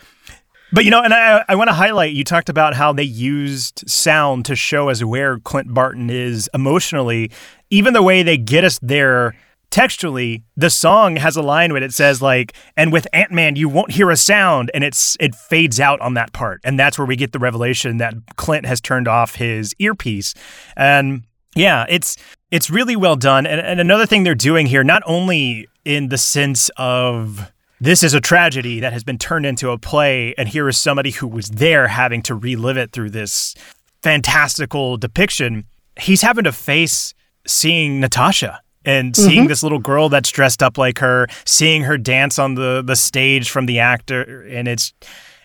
[0.73, 3.89] But you know, and I, I want to highlight you talked about how they used
[3.89, 7.31] sound to show us where Clint Barton is emotionally.
[7.71, 9.35] Even the way they get us there
[9.71, 13.69] textually, the song has a line where it says like, "And with Ant Man, you
[13.69, 17.07] won't hear a sound," and it's it fades out on that part, and that's where
[17.07, 20.35] we get the revelation that Clint has turned off his earpiece,
[20.77, 21.23] and
[21.55, 22.17] yeah, it's
[22.51, 23.47] it's really well done.
[23.47, 28.14] And, and another thing they're doing here, not only in the sense of this is
[28.14, 31.49] a tragedy that has been turned into a play, and here is somebody who was
[31.49, 33.55] there having to relive it through this
[34.03, 35.64] fantastical depiction.
[35.99, 37.14] He's having to face
[37.47, 39.29] seeing Natasha and mm-hmm.
[39.29, 42.97] seeing this little girl that's dressed up like her, seeing her dance on the the
[42.97, 44.93] stage from the actor, and it's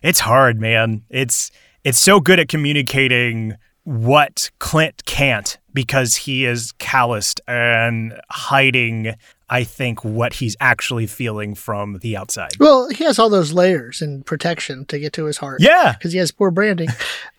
[0.02, 1.04] it's hard, man.
[1.10, 1.52] It's
[1.84, 9.16] it's so good at communicating what Clint can't because he is calloused and hiding,
[9.50, 12.52] I think, what he's actually feeling from the outside.
[12.60, 15.62] Well, he has all those layers and protection to get to his heart.
[15.62, 15.94] Yeah.
[15.94, 16.90] Because he has poor branding.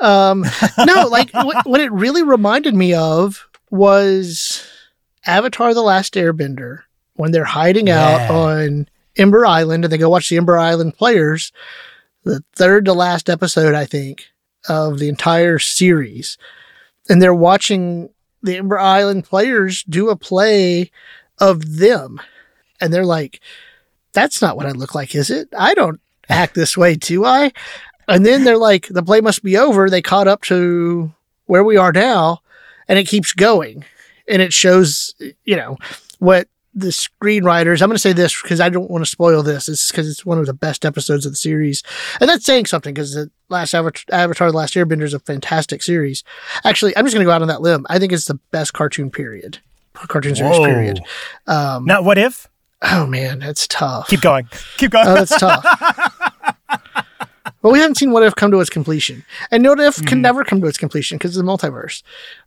[0.00, 0.44] Um,
[0.78, 4.66] no, like what, what it really reminded me of was
[5.26, 6.80] Avatar The Last Airbender
[7.14, 11.52] when they're hiding out on Ember Island and they go watch the Ember Island players,
[12.24, 14.26] the third to last episode, I think,
[14.68, 16.38] of the entire series.
[17.08, 18.10] And they're watching
[18.42, 20.90] the Ember Island players do a play
[21.38, 22.20] of them.
[22.81, 23.40] And they're like,
[24.12, 25.49] that's not what I look like, is it?
[25.57, 27.53] I don't act this way, do I?
[28.09, 29.88] And then they're like, the play must be over.
[29.88, 31.12] They caught up to
[31.47, 32.40] where we are now,
[32.88, 33.85] and it keeps going.
[34.29, 35.77] And it shows, you know,
[36.18, 39.68] what the screenwriters, I'm going to say this because I don't want to spoil this.
[39.68, 41.83] It's because it's one of the best episodes of the series.
[42.20, 45.83] And that's saying something because the last Avatar, Avatar The Last Airbender is a fantastic
[45.83, 46.25] series.
[46.64, 47.87] Actually, I'm just going to go out on that limb.
[47.88, 49.59] I think it's the best cartoon period,
[49.94, 50.64] cartoon series Whoa.
[50.64, 51.00] period.
[51.46, 52.48] Um, Now, what if?
[52.83, 54.09] oh man, that's tough.
[54.09, 54.48] Keep going.
[54.76, 55.07] Keep going.
[55.09, 55.64] Oh, that's tough.
[57.64, 60.44] Well, we haven't seen What If come to its completion, and What If can never
[60.44, 62.02] come to its completion because of the multiverse.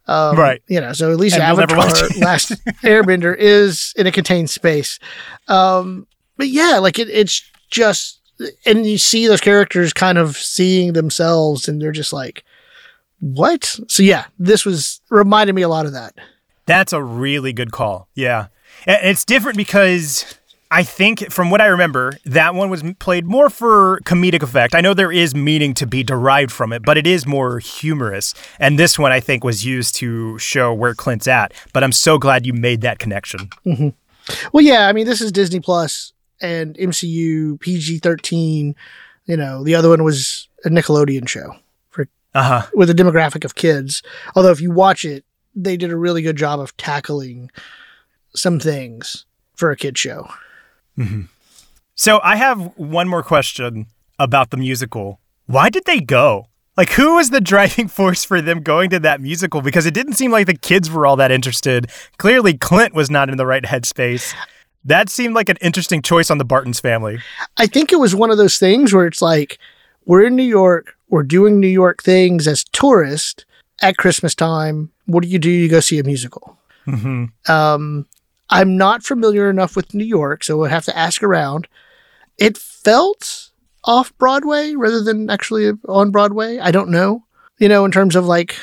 [0.05, 0.38] Um.
[0.38, 0.62] Right.
[0.67, 2.07] You know, so at least And we'll Avatar.
[2.19, 2.49] Last
[2.83, 4.99] Airbender is in a contained space.
[5.47, 6.05] Um,
[6.38, 8.19] but yeah, like it, it's just,
[8.67, 12.43] and you see those characters kind of seeing themselves, and they're just like,
[13.19, 16.13] "What?" So yeah, this was reminded me a lot of that.
[16.67, 18.08] That's a really good call.
[18.13, 18.47] Yeah.
[18.86, 20.38] And It's different because
[20.69, 24.75] I think, from what I remember, that one was played more for comedic effect.
[24.75, 28.34] I know there is meaning to be derived from it, but it is more humorous.
[28.60, 31.53] And this one, I think, was used to show where Clint's at.
[31.73, 33.49] But I'm so glad you made that connection.
[33.65, 33.89] Mm-hmm.
[34.51, 38.75] Well, yeah, I mean, this is Disney Plus and MCU PG 13.
[39.25, 41.56] You know, the other one was a Nickelodeon show
[41.89, 42.67] for uh-huh.
[42.73, 44.03] with a demographic of kids.
[44.36, 45.23] Although, if you watch it,
[45.57, 47.49] they did a really good job of tackling
[48.35, 50.29] some things for a kid show.
[50.97, 51.23] Mm-hmm.
[51.95, 53.87] So I have one more question
[54.19, 55.19] about the musical.
[55.47, 56.47] Why did they go?
[56.75, 59.61] Like, who was the driving force for them going to that musical?
[59.61, 61.89] Because it didn't seem like the kids were all that interested.
[62.17, 64.35] Clearly, Clint was not in the right headspace.
[64.85, 67.19] That seemed like an interesting choice on the Barton's family.
[67.57, 69.57] I think it was one of those things where it's like,
[70.05, 73.43] we're in New York, we're doing New York things as tourists
[73.81, 74.91] at Christmas time.
[75.07, 75.49] What do you do?
[75.49, 76.57] You go see a musical.
[76.85, 77.51] Mm-hmm.
[77.51, 78.05] Um,
[78.49, 81.67] I'm not familiar enough with New York, so we'll have to ask around.
[82.37, 83.49] It felt
[83.83, 86.59] off Broadway rather than actually on Broadway.
[86.59, 87.23] I don't know,
[87.57, 88.55] you know, in terms of like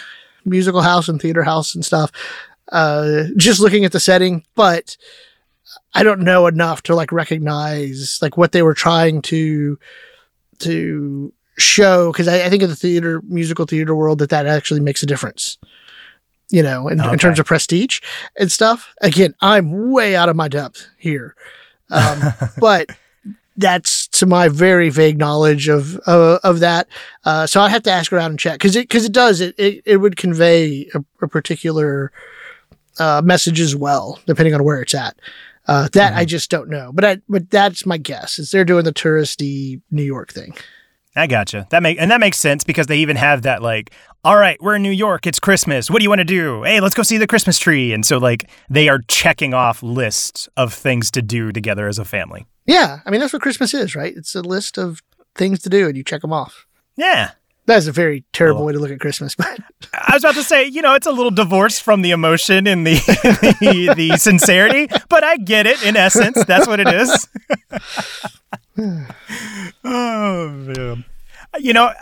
[0.44, 2.10] musical house and theater house and stuff.
[2.72, 4.96] Uh, just looking at the setting, but
[5.94, 9.78] I don't know enough to like recognize like what they were trying to
[10.60, 14.80] to show because I, I, think in the theater musical theater world that that actually
[14.80, 15.58] makes a difference
[16.50, 17.12] you know, in, okay.
[17.12, 18.00] in, terms of prestige
[18.38, 18.94] and stuff.
[19.00, 21.34] Again, I'm way out of my depth here.
[21.90, 22.20] Um,
[22.58, 22.90] but
[23.56, 26.88] that's to my very vague knowledge of uh, of that.
[27.24, 29.54] Uh, so I have to ask around and check because it because it does it,
[29.58, 32.12] it it would convey a, a particular
[32.98, 35.16] uh, message as well, depending on where it's at.
[35.66, 36.20] Uh, that mm-hmm.
[36.20, 39.80] I just don't know, but I but that's my guess is they're doing the touristy
[39.90, 40.54] New York thing.
[41.16, 41.66] I gotcha.
[41.70, 43.92] That make and that makes sense because they even have that like,
[44.24, 45.90] all right, we're in New York, it's Christmas.
[45.90, 46.62] What do you want to do?
[46.64, 47.92] Hey, let's go see the Christmas tree.
[47.92, 52.04] And so like they are checking off lists of things to do together as a
[52.04, 52.46] family.
[52.66, 54.14] Yeah, I mean that's what Christmas is, right?
[54.16, 55.02] It's a list of
[55.36, 56.66] things to do and you check them off.
[56.96, 57.32] Yeah.
[57.66, 58.66] That's a very terrible cool.
[58.66, 59.58] way to look at Christmas, but
[59.92, 62.86] I was about to say, you know, it's a little divorced from the emotion and
[62.86, 62.94] the
[63.60, 66.44] the, the sincerity, but I get it in essence.
[66.44, 67.28] That's what it is.
[69.84, 71.04] oh man.
[71.58, 71.92] You know,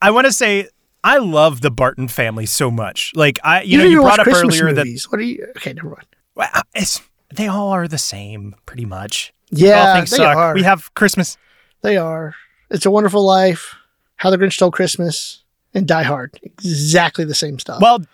[0.00, 0.68] I want to say
[1.04, 3.12] I love the Barton family so much.
[3.14, 5.04] Like I, you, you know, you brought up Christmas earlier movies.
[5.04, 5.46] that what are you?
[5.56, 6.06] Okay, never mind.
[6.34, 7.00] Well, it's
[7.34, 9.32] they all are the same, pretty much.
[9.50, 10.36] Yeah, all things they suck.
[10.36, 10.54] are.
[10.54, 11.36] We have Christmas.
[11.82, 12.34] They are.
[12.70, 13.74] It's a Wonderful Life.
[14.18, 15.42] How the Grinch Stole Christmas
[15.74, 16.38] and Die Hard.
[16.42, 17.80] Exactly the same stuff.
[17.80, 18.04] Well,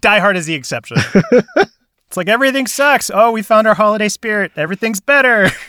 [0.00, 0.98] Die Hard is the exception.
[1.56, 3.10] it's like everything sucks.
[3.12, 4.52] Oh, we found our holiday spirit.
[4.56, 5.50] Everything's better.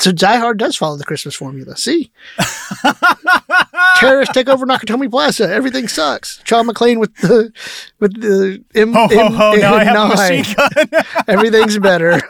[0.00, 1.76] So Die Hard does follow the Christmas formula.
[1.76, 2.10] See,
[3.96, 5.48] terrorists take over Nakatomi Plaza.
[5.48, 6.38] Everything sucks.
[6.44, 7.52] John McClane with the
[8.00, 8.92] with the M.
[8.92, 9.52] Ho ho ho!
[9.52, 11.04] M- now I have a machine gun.
[11.28, 12.20] Everything's better.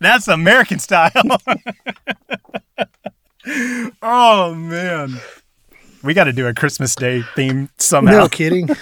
[0.00, 1.10] That's American style.
[4.02, 5.20] Oh man,
[6.02, 8.18] we got to do a Christmas Day theme somehow.
[8.18, 8.68] No kidding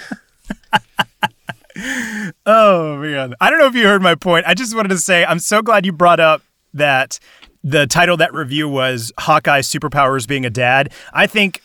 [2.45, 3.33] oh man.
[3.39, 4.45] I don't know if you heard my point.
[4.47, 6.41] I just wanted to say I'm so glad you brought up
[6.73, 7.19] that
[7.63, 10.93] the title of that review was Hawkeye Superpowers Being a Dad.
[11.13, 11.61] I think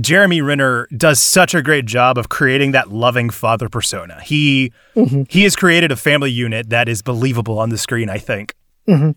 [0.00, 4.20] Jeremy Renner does such a great job of creating that loving father persona.
[4.22, 5.22] He mm-hmm.
[5.28, 8.54] he has created a family unit that is believable on the screen, I think.
[8.88, 9.10] Mm-hmm.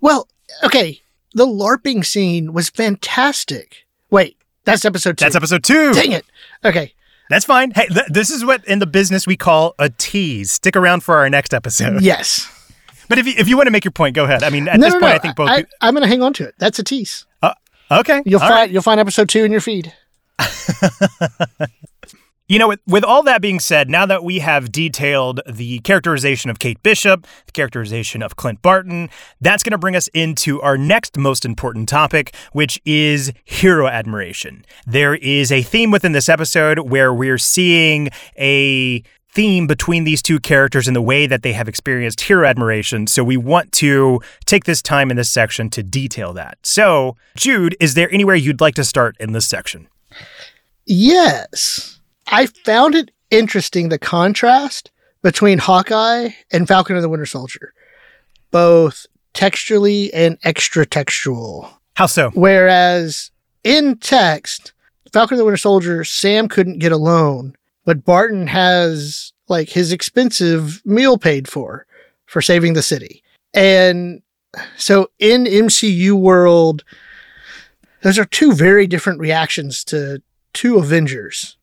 [0.00, 0.28] Well,
[0.64, 1.00] okay,
[1.34, 3.86] the LARPing scene was fantastic.
[4.10, 5.24] Wait, that's episode two.
[5.24, 5.92] That's episode two.
[5.92, 6.24] Dang it.
[6.64, 6.92] Okay.
[7.30, 7.70] That's fine.
[7.70, 10.50] Hey, th- this is what in the business we call a tease.
[10.52, 12.02] Stick around for our next episode.
[12.12, 12.48] Yes.
[13.08, 14.42] But if you, if you want to make your point, go ahead.
[14.42, 15.16] I mean, at no, this no, point, no.
[15.16, 15.50] I think both.
[15.50, 16.54] I, am going to hang on to it.
[16.58, 17.26] That's a tease.
[17.42, 17.52] Uh,
[17.90, 18.22] okay.
[18.24, 18.70] You'll All find right.
[18.70, 19.92] you'll find episode two in your feed.
[22.48, 26.50] You know, with, with all that being said, now that we have detailed the characterization
[26.50, 29.08] of Kate Bishop, the characterization of Clint Barton,
[29.40, 34.64] that's going to bring us into our next most important topic, which is hero admiration.
[34.86, 39.02] There is a theme within this episode where we're seeing a
[39.32, 43.06] theme between these two characters in the way that they have experienced hero admiration.
[43.06, 46.58] So we want to take this time in this section to detail that.
[46.62, 49.88] So, Jude, is there anywhere you'd like to start in this section?
[50.84, 52.00] Yes.
[52.26, 54.90] I found it interesting the contrast
[55.22, 57.72] between Hawkeye and Falcon and the Winter Soldier,
[58.50, 61.80] both textually and extra textual.
[61.94, 62.30] How so?
[62.30, 63.30] Whereas
[63.64, 64.72] in text,
[65.12, 67.54] Falcon and the Winter Soldier, Sam couldn't get a loan,
[67.84, 71.86] but Barton has like his expensive meal paid for
[72.26, 73.22] for saving the city.
[73.54, 74.22] And
[74.76, 76.84] so in MCU world,
[78.02, 81.56] those are two very different reactions to two Avengers.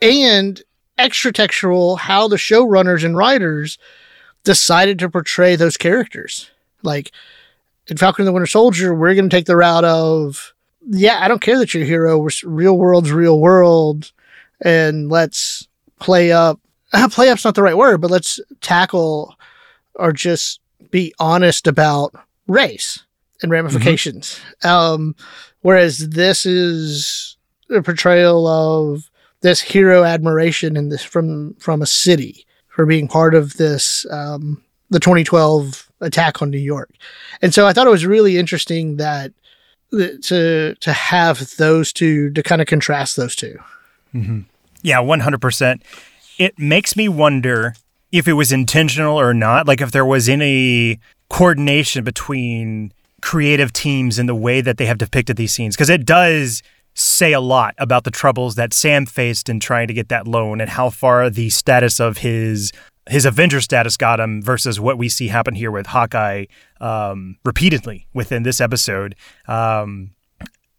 [0.00, 0.62] And
[0.96, 3.78] extra textual how the showrunners and writers
[4.44, 6.50] decided to portray those characters.
[6.82, 7.12] Like
[7.86, 10.54] in Falcon and the Winter Soldier, we're going to take the route of,
[10.86, 12.18] yeah, I don't care that you're a hero.
[12.18, 14.12] We're real world's real world.
[14.60, 15.68] And let's
[15.98, 16.60] play up.
[16.92, 19.36] Uh, play up's not the right word, but let's tackle
[19.94, 22.14] or just be honest about
[22.46, 23.04] race
[23.42, 24.40] and ramifications.
[24.62, 24.68] Mm-hmm.
[24.68, 25.16] Um,
[25.62, 27.36] whereas this is
[27.70, 33.34] a portrayal of this hero admiration in this from from a city for being part
[33.34, 36.90] of this um, the 2012 attack on New York.
[37.42, 39.32] And so I thought it was really interesting that
[39.90, 43.58] to to have those two to kind of contrast those 2
[44.14, 44.40] mm-hmm.
[44.80, 45.82] Yeah, 100%.
[46.38, 47.74] It makes me wonder
[48.12, 54.18] if it was intentional or not, like if there was any coordination between creative teams
[54.18, 56.62] in the way that they have depicted these scenes because it does
[56.98, 60.60] say a lot about the troubles that Sam faced in trying to get that loan
[60.60, 62.72] and how far the status of his
[63.08, 66.44] his Avenger status got him versus what we see happen here with Hawkeye
[66.78, 69.14] um, repeatedly within this episode.
[69.46, 70.10] Um,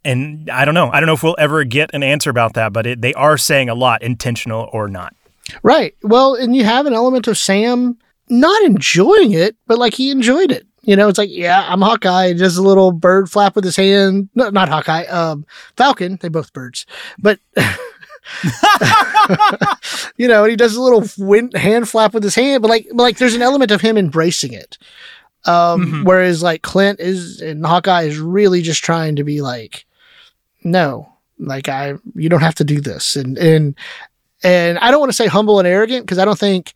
[0.05, 0.91] and I don't know.
[0.91, 3.35] I don't know if we'll ever get an answer about that, but it, they are
[3.35, 5.15] saying a lot, intentional or not.
[5.63, 5.95] Right.
[6.03, 7.97] Well, and you have an element of Sam
[8.29, 10.67] not enjoying it, but like he enjoyed it.
[10.83, 12.33] You know, it's like, yeah, I'm Hawkeye.
[12.33, 14.29] Just a little bird flap with his hand.
[14.35, 15.05] No, not Hawkeye.
[15.05, 16.17] Um, Falcon.
[16.21, 16.85] They both birds,
[17.17, 17.39] but
[20.17, 22.61] you know, and he does a little wind, hand flap with his hand.
[22.61, 24.77] But like, but like, there's an element of him embracing it.
[25.45, 26.03] Um, mm-hmm.
[26.03, 29.85] whereas like Clint is and Hawkeye is really just trying to be like,
[30.63, 33.15] no, like I, you don't have to do this.
[33.15, 33.75] And, and,
[34.43, 36.73] and I don't want to say humble and arrogant because I don't think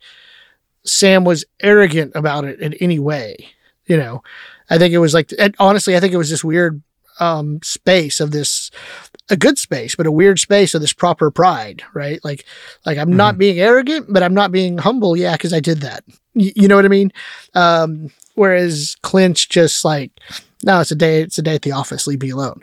[0.84, 3.53] Sam was arrogant about it in any way
[3.86, 4.22] you know,
[4.70, 6.82] I think it was like, honestly, I think it was this weird
[7.20, 8.70] um, space of this,
[9.30, 12.20] a good space, but a weird space of this proper pride, right?
[12.24, 12.44] Like,
[12.84, 13.16] like I'm mm-hmm.
[13.16, 15.16] not being arrogant, but I'm not being humble.
[15.16, 16.04] Yeah, because I did that.
[16.34, 17.12] Y- you know what I mean?
[17.54, 20.10] Um, whereas Clint's just like,
[20.64, 22.06] no, it's a day, it's a day at the office.
[22.06, 22.62] Leave me alone.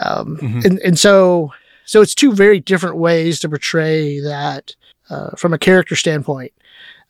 [0.00, 0.60] Um, mm-hmm.
[0.64, 1.52] and and so
[1.84, 4.76] so it's two very different ways to portray that
[5.10, 6.52] uh, from a character standpoint.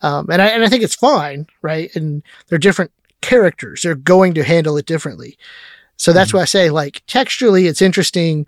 [0.00, 1.94] Um, and I and I think it's fine, right?
[1.96, 3.82] And they're different characters.
[3.82, 5.38] They're going to handle it differently.
[5.96, 6.38] So that's mm-hmm.
[6.38, 8.46] why I say like texturally it's interesting,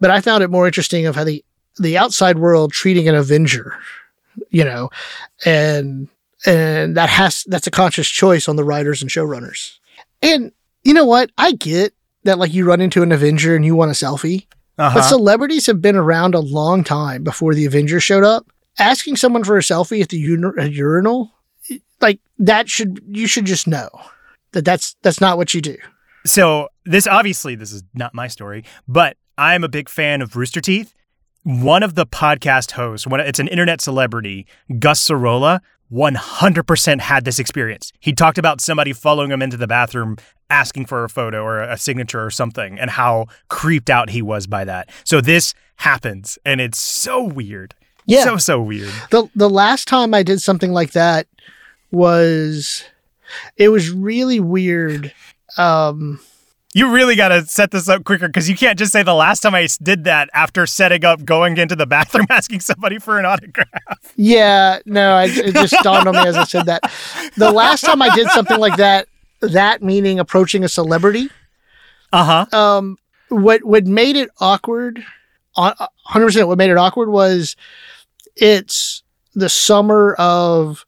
[0.00, 1.44] but I found it more interesting of how the
[1.78, 3.76] the outside world treating an Avenger,
[4.50, 4.90] you know,
[5.44, 6.08] and
[6.46, 9.78] and that has that's a conscious choice on the writers and showrunners.
[10.22, 10.52] And
[10.84, 11.30] you know what?
[11.38, 11.94] I get
[12.24, 14.46] that like you run into an Avenger and you want a selfie.
[14.78, 14.98] Uh-huh.
[14.98, 18.46] But celebrities have been around a long time before the Avengers showed up.
[18.78, 21.30] Asking someone for a selfie at the urinal
[22.00, 23.88] like that should you should just know
[24.52, 25.76] that that's that's not what you do.
[26.24, 30.60] So this obviously this is not my story, but I'm a big fan of Rooster
[30.60, 30.94] Teeth.
[31.44, 34.46] One of the podcast hosts, when it's an internet celebrity,
[34.78, 35.60] Gus Sorola,
[35.92, 37.92] 100% had this experience.
[38.00, 40.16] He talked about somebody following him into the bathroom
[40.48, 44.46] asking for a photo or a signature or something and how creeped out he was
[44.46, 44.88] by that.
[45.04, 47.74] So this happens and it's so weird.
[48.06, 48.24] Yeah.
[48.24, 48.92] So so weird.
[49.10, 51.26] The the last time I did something like that
[51.90, 52.84] was
[53.56, 55.12] it was really weird.
[55.56, 56.20] Um,
[56.74, 59.40] you really got to set this up quicker because you can't just say the last
[59.40, 63.26] time I did that after setting up going into the bathroom asking somebody for an
[63.26, 63.68] autograph.
[64.16, 66.82] Yeah, no, I, it just dawned on me as I said that.
[67.36, 69.06] The last time I did something like that,
[69.40, 71.28] that meaning approaching a celebrity.
[72.12, 72.58] Uh huh.
[72.58, 72.98] Um,
[73.28, 75.04] what what made it awkward,
[75.54, 76.48] hundred percent.
[76.48, 77.56] What made it awkward was
[78.36, 79.02] it's
[79.34, 80.84] the summer of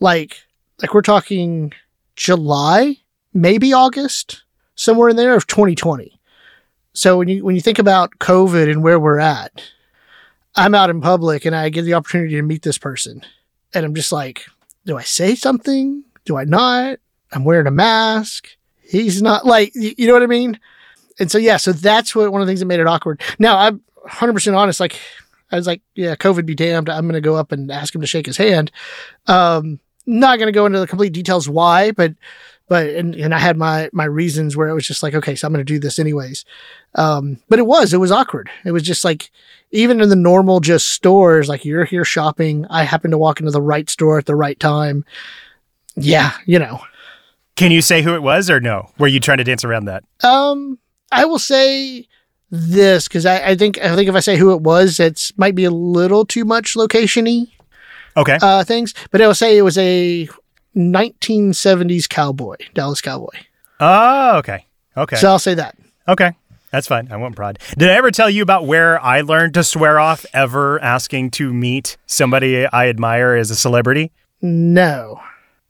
[0.00, 0.42] like
[0.80, 1.72] like we're talking
[2.16, 2.96] July,
[3.32, 4.42] maybe August,
[4.74, 6.18] somewhere in there of 2020.
[6.92, 9.62] So when you when you think about COVID and where we're at,
[10.56, 13.24] I'm out in public and I get the opportunity to meet this person.
[13.72, 14.46] And I'm just like,
[14.86, 16.04] do I say something?
[16.24, 16.98] Do I not?
[17.32, 18.48] I'm wearing a mask.
[18.82, 20.60] He's not like, you know what I mean?
[21.18, 23.20] And so, yeah, so that's what one of the things that made it awkward.
[23.38, 24.80] Now, I'm 100% honest.
[24.80, 24.98] Like,
[25.50, 26.88] I was like, yeah, COVID be damned.
[26.88, 28.70] I'm going to go up and ask him to shake his hand.
[29.26, 32.14] Um, not going to go into the complete details why, but
[32.68, 35.46] but and, and I had my my reasons where it was just like okay, so
[35.46, 36.44] I'm going to do this anyways.
[36.94, 38.50] Um, but it was it was awkward.
[38.64, 39.30] It was just like
[39.70, 43.52] even in the normal just stores, like you're here shopping, I happen to walk into
[43.52, 45.04] the right store at the right time.
[45.96, 46.80] Yeah, you know.
[47.56, 48.90] Can you say who it was or no?
[48.98, 50.02] Were you trying to dance around that?
[50.24, 50.78] Um,
[51.12, 52.08] I will say
[52.54, 55.54] this because I, I think I think if I say who it was, it might
[55.54, 57.48] be a little too much locationy
[58.16, 58.94] okay uh, things.
[59.10, 60.28] But I will say it was a
[60.76, 63.36] 1970s cowboy, Dallas cowboy.
[63.80, 65.16] Oh, okay, okay.
[65.16, 65.76] So I'll say that.
[66.08, 66.32] Okay,
[66.70, 67.10] that's fine.
[67.10, 67.58] I won't prod.
[67.76, 71.52] Did I ever tell you about where I learned to swear off ever asking to
[71.52, 74.12] meet somebody I admire as a celebrity?
[74.40, 75.20] No.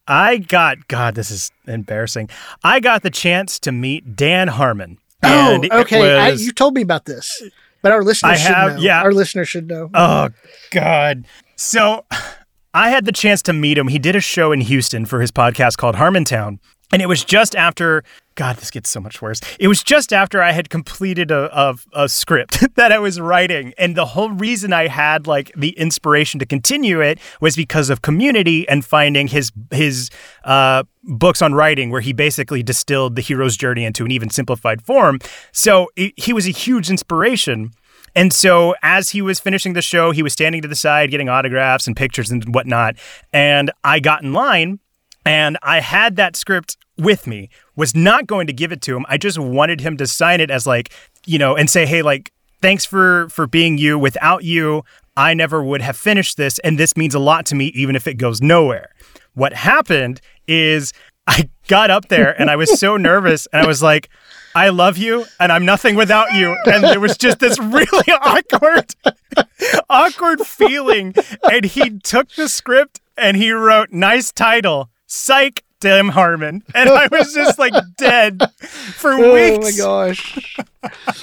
[0.07, 2.29] I got God, this is embarrassing.
[2.63, 4.99] I got the chance to meet Dan Harmon.
[5.25, 6.19] Oh, and it okay.
[6.19, 7.43] I, you told me about this,
[7.83, 8.81] but our listeners I should have- know.
[8.83, 9.03] yeah.
[9.03, 9.91] our listeners should know.
[9.95, 10.29] Oh
[10.71, 11.25] God.
[11.57, 12.05] So
[12.75, 13.89] I had the chance to meet him.
[13.89, 16.59] He did a show in Houston for his podcast called Harmontown.
[16.95, 18.05] And it was just after
[18.37, 19.41] God, this gets so much worse.
[19.59, 23.75] It was just after I had completed a, a, a script that I was writing.
[23.77, 28.03] And the whole reason I had like the inspiration to continue it was because of
[28.03, 30.09] community and finding his his
[30.45, 34.81] uh, books on writing where he basically distilled the hero's journey into an even simplified
[34.81, 35.19] form.
[35.51, 37.73] So it, he was a huge inspiration.
[38.15, 41.29] And so, as he was finishing the show, he was standing to the side getting
[41.29, 42.95] autographs and pictures and whatnot.
[43.33, 44.79] And I got in line
[45.25, 49.05] and I had that script with me, was not going to give it to him.
[49.09, 50.93] I just wanted him to sign it as, like,
[51.27, 53.99] you know, and say, hey, like, thanks for for being you.
[53.99, 54.85] Without you,
[55.17, 56.59] I never would have finished this.
[56.61, 58.91] And this means a lot to me, even if it goes nowhere.
[59.35, 60.93] What happened is
[61.27, 64.09] I got up there and I was so nervous and I was like,
[64.55, 66.57] I love you and I'm nothing without you.
[66.67, 68.95] And there was just this really awkward,
[69.91, 71.15] awkward feeling.
[71.51, 76.63] And he took the script and he wrote, nice title, Psych Dan Harmon.
[76.75, 79.65] And I was just like dead for Oh weeks.
[79.65, 80.57] my gosh.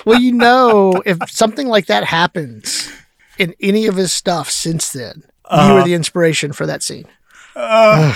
[0.06, 2.92] well, you know, if something like that happens
[3.40, 5.74] in any of his stuff since then, you Uh-huh.
[5.74, 7.06] were the inspiration for that scene.
[7.56, 8.14] I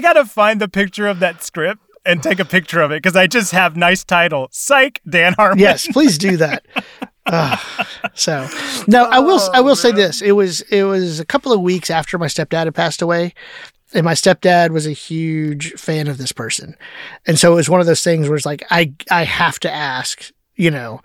[0.00, 3.16] got to find the picture of that script and take a picture of it because
[3.16, 5.58] I just have nice title, Psych Dan Harmon.
[5.58, 6.64] Yes, please do that.
[8.14, 8.48] So
[8.86, 10.22] now I will I will say this.
[10.22, 13.34] It was it was a couple of weeks after my stepdad had passed away.
[13.94, 16.76] And my stepdad was a huge fan of this person.
[17.26, 19.70] And so it was one of those things where it's like I I have to
[19.72, 21.00] ask, you know,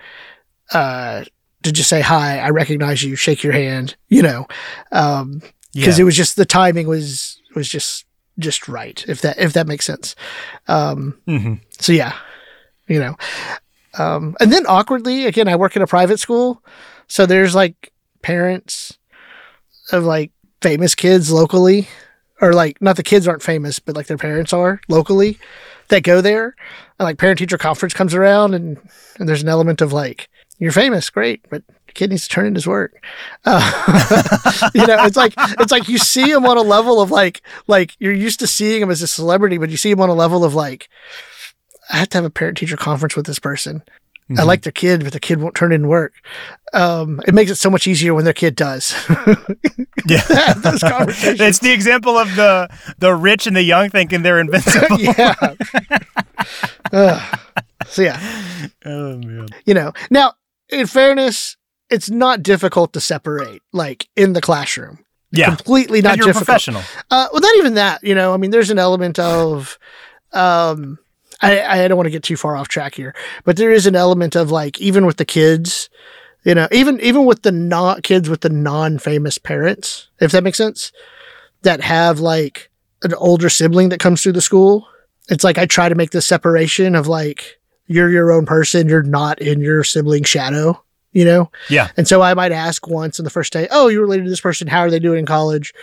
[0.73, 1.23] uh
[1.63, 4.47] to just say hi, I recognize you, shake your hand, you know.
[4.91, 5.41] Um
[5.73, 6.01] because Yeah.
[6.01, 8.05] it was just the timing was was just
[8.39, 10.15] just right if that if that makes sense
[10.67, 11.59] um Mhm.
[11.79, 12.13] so yeah
[12.87, 13.15] you know
[13.97, 16.63] um and then awkwardly again i work in a private school.
[17.07, 18.97] So there's like parents
[19.91, 20.31] of like
[20.61, 21.87] famous kids locally
[22.39, 25.37] or like not the kids aren't famous but like their parents are locally
[25.89, 26.55] that go there.
[26.99, 28.77] And like parent teacher conference comes around and
[29.19, 30.29] and there's an element of like
[30.59, 31.63] you're famous great but
[31.93, 33.03] kid needs to turn in his work.
[33.43, 37.41] Uh, you know it's like it's like you see him on a level of like
[37.67, 40.13] like you're used to seeing him as a celebrity but you see him on a
[40.13, 40.87] level of like
[41.91, 43.83] i have to have a parent teacher conference with this person
[44.37, 46.13] I like their kid, but the kid won't turn in work.
[46.73, 48.95] Um, it makes it so much easier when their kid does.
[50.05, 50.53] Yeah.
[50.53, 51.41] Those conversations.
[51.41, 54.99] it's the example of the the rich and the young thinking they're invincible.
[54.99, 55.35] yeah.
[56.91, 57.39] Ugh.
[57.85, 58.19] so yeah,
[58.85, 59.47] oh man.
[59.65, 59.93] you know.
[60.09, 60.33] Now,
[60.69, 61.55] in fairness,
[61.89, 64.99] it's not difficult to separate, like in the classroom.
[65.31, 65.55] Yeah.
[65.55, 66.45] Completely not you're a difficult.
[66.45, 66.81] professional.
[67.09, 68.03] Uh, well, not even that.
[68.03, 69.77] You know, I mean, there's an element of,
[70.33, 70.97] um,
[71.41, 73.95] I, I don't want to get too far off track here, but there is an
[73.95, 75.89] element of like even with the kids,
[76.43, 80.57] you know, even even with the not kids with the non-famous parents, if that makes
[80.57, 80.91] sense,
[81.63, 82.69] that have like
[83.03, 84.87] an older sibling that comes through the school.
[85.29, 89.03] It's like I try to make the separation of like you're your own person, you're
[89.03, 90.81] not in your sibling shadow,
[91.11, 91.51] you know.
[91.69, 91.89] Yeah.
[91.97, 94.41] And so I might ask once on the first day, "Oh, you're related to this
[94.41, 94.67] person.
[94.67, 95.73] How are they doing in college?"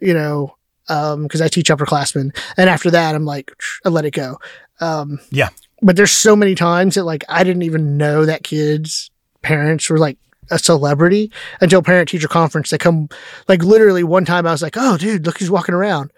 [0.00, 0.56] You know,
[0.88, 2.36] um, because I teach upperclassmen.
[2.56, 3.52] And after that, I'm like,
[3.84, 4.38] I let it go.
[4.80, 5.48] Um, Yeah.
[5.82, 9.10] But there's so many times that like I didn't even know that kids'
[9.42, 10.18] parents were like
[10.50, 12.68] a celebrity until parent teacher conference.
[12.70, 13.08] They come
[13.48, 16.10] like literally one time I was like, oh dude, look who's walking around.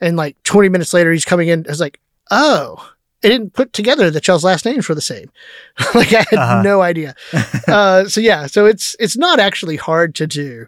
[0.00, 1.64] And like 20 minutes later he's coming in.
[1.66, 1.98] I was like,
[2.30, 2.90] oh,
[3.24, 5.30] I didn't put together that y'all's last names were the same.
[5.94, 6.62] like I had Uh-huh.
[6.62, 7.14] no idea.
[7.68, 10.66] uh, so yeah, so it's it's not actually hard to do.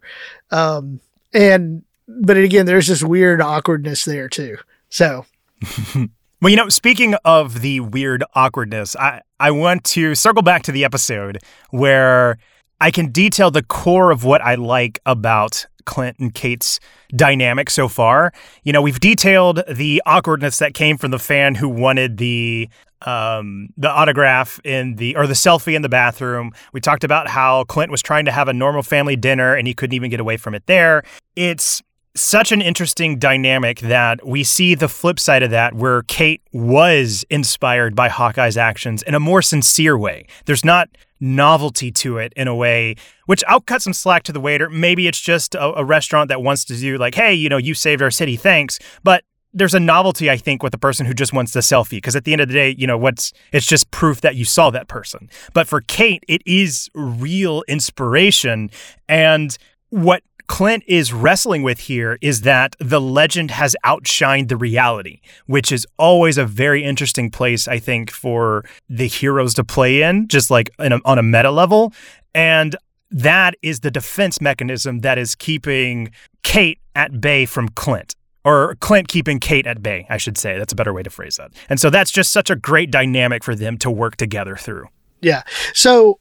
[0.51, 1.01] Um,
[1.35, 4.57] and but again, there's this weird awkwardness there too.
[4.89, 5.27] So
[6.41, 10.73] Well, you know, speaking of the weird awkwardness, I, I want to circle back to
[10.73, 11.39] the episode
[11.71, 12.39] where
[12.81, 16.79] I can detail the core of what I like about Clint and Kate's
[17.17, 18.33] dynamic so far.
[18.63, 22.69] You know, we've detailed the awkwardness that came from the fan who wanted the
[23.03, 26.53] um the autograph in the or the selfie in the bathroom.
[26.73, 29.75] We talked about how Clint was trying to have a normal family dinner and he
[29.75, 31.03] couldn't even get away from it there.
[31.35, 31.83] It's
[32.15, 37.25] such an interesting dynamic that we see the flip side of that where Kate was
[37.31, 40.27] inspired by Hawkeye's actions in a more sincere way.
[40.47, 40.89] There's not
[41.21, 42.95] novelty to it in a way,
[43.27, 44.71] which I'll cut some slack to the waiter.
[44.71, 47.75] Maybe it's just a, a restaurant that wants to do like, hey, you know, you
[47.75, 48.79] saved our city, thanks.
[49.03, 51.93] But there's a novelty, I think, with the person who just wants the selfie.
[51.93, 54.45] Because at the end of the day, you know, what's it's just proof that you
[54.45, 55.31] saw that person.
[55.55, 58.71] But for Kate, it is real inspiration.
[59.09, 59.57] And
[59.91, 65.71] what Clint is wrestling with here is that the legend has outshined the reality, which
[65.71, 70.51] is always a very interesting place, I think, for the heroes to play in, just
[70.51, 71.93] like in a, on a meta level.
[72.35, 72.75] And
[73.11, 76.11] that is the defense mechanism that is keeping
[76.43, 78.15] Kate at bay from Clint.
[78.45, 80.59] Or Clint keeping Kate at bay, I should say.
[80.59, 81.53] That's a better way to phrase that.
[81.69, 84.89] And so that's just such a great dynamic for them to work together through.
[85.21, 85.43] Yeah.
[85.75, 86.21] So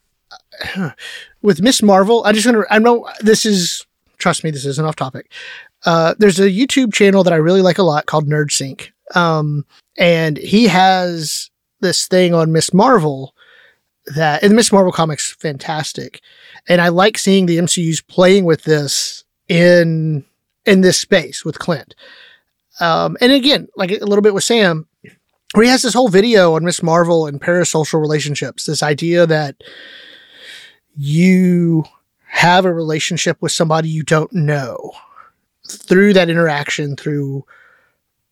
[1.41, 3.86] with Miss Marvel, I just want to, I know this is,
[4.17, 5.31] trust me, this isn't off topic.
[5.85, 8.89] Uh, there's a YouTube channel that I really like a lot called NerdSync.
[9.15, 9.65] Um,
[9.97, 11.49] and he has
[11.79, 13.33] this thing on Miss Marvel
[14.15, 16.21] that, and Miss Marvel comics, fantastic.
[16.67, 20.25] And I like seeing the MCU's playing with this in,
[20.65, 21.95] in this space with Clint.
[22.79, 24.87] Um, and again, like a little bit with Sam,
[25.53, 28.65] where he has this whole video on Miss Marvel and parasocial relationships.
[28.65, 29.55] This idea that
[30.95, 31.85] you
[32.27, 34.91] have a relationship with somebody you don't know
[35.67, 37.45] through that interaction, through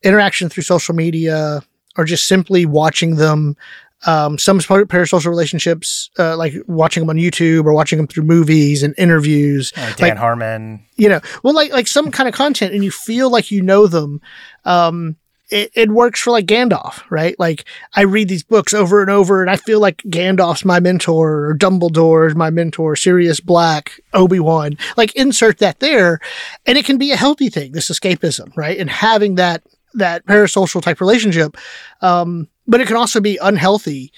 [0.03, 1.61] interaction through social media,
[1.97, 3.57] or just simply watching them.
[4.05, 8.83] Um, some parasocial relationships, uh, like watching them on YouTube or watching them through movies
[8.83, 9.73] and interviews.
[9.75, 12.91] Uh, Dan like, Harmon, you know, well, like like some kind of content, and you
[12.91, 14.21] feel like you know them.
[14.63, 15.15] Um,
[15.49, 17.37] it, it works for like Gandalf, right?
[17.39, 17.65] Like
[17.95, 21.55] I read these books over and over and I feel like Gandalf's my mentor or
[21.55, 24.77] Dumbledore is my mentor, Sirius Black, Obi-Wan.
[24.97, 26.19] Like insert that there
[26.65, 28.77] and it can be a healthy thing, this escapism, right?
[28.77, 31.55] And having that that parasocial type relationship.
[32.01, 34.11] Um, but it can also be unhealthy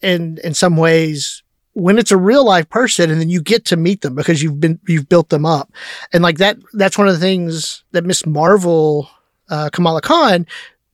[0.00, 1.42] in in some ways
[1.74, 4.60] when it's a real life person and then you get to meet them because you've
[4.60, 5.72] been you've built them up.
[6.12, 9.10] And like that that's one of the things that Miss Marvel
[9.50, 10.46] uh, Kamala Khan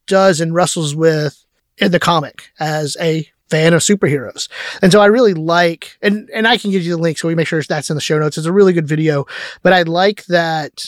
[0.07, 1.45] does and wrestles with
[1.77, 4.49] in the comic as a fan of superheroes.
[4.83, 7.35] And so I really like, and, and I can give you the link so we
[7.35, 8.37] make sure that's in the show notes.
[8.37, 9.27] It's a really good video,
[9.63, 10.85] but I like that,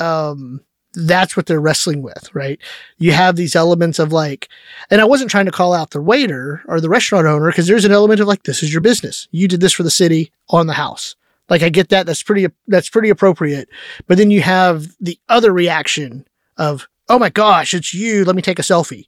[0.00, 0.62] um,
[0.94, 2.58] that's what they're wrestling with, right?
[2.96, 4.48] You have these elements of like,
[4.90, 7.84] and I wasn't trying to call out the waiter or the restaurant owner because there's
[7.84, 9.28] an element of like, this is your business.
[9.30, 11.14] You did this for the city on the house.
[11.50, 12.06] Like I get that.
[12.06, 13.68] That's pretty, that's pretty appropriate.
[14.06, 18.24] But then you have the other reaction of, oh my gosh, it's you.
[18.24, 19.06] Let me take a selfie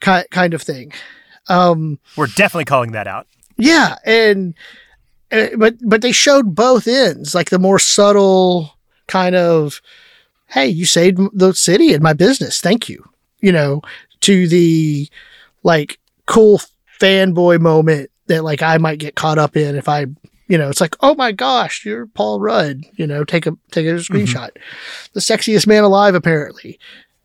[0.00, 0.92] kind of thing.
[1.48, 3.26] Um, We're definitely calling that out.
[3.56, 3.96] Yeah.
[4.04, 4.54] And,
[5.32, 9.80] uh, but, but they showed both ends, like the more subtle kind of,
[10.50, 12.60] Hey, you saved the city and my business.
[12.60, 13.04] Thank you.
[13.40, 13.82] You know,
[14.20, 15.08] to the
[15.62, 16.60] like cool
[16.98, 20.06] fanboy moment that like I might get caught up in if I
[20.48, 22.82] you know, it's like, oh my gosh, you're Paul Rudd.
[22.96, 24.14] You know, take a take a mm-hmm.
[24.14, 24.50] screenshot.
[24.50, 25.08] Mm-hmm.
[25.12, 26.78] The sexiest man alive, apparently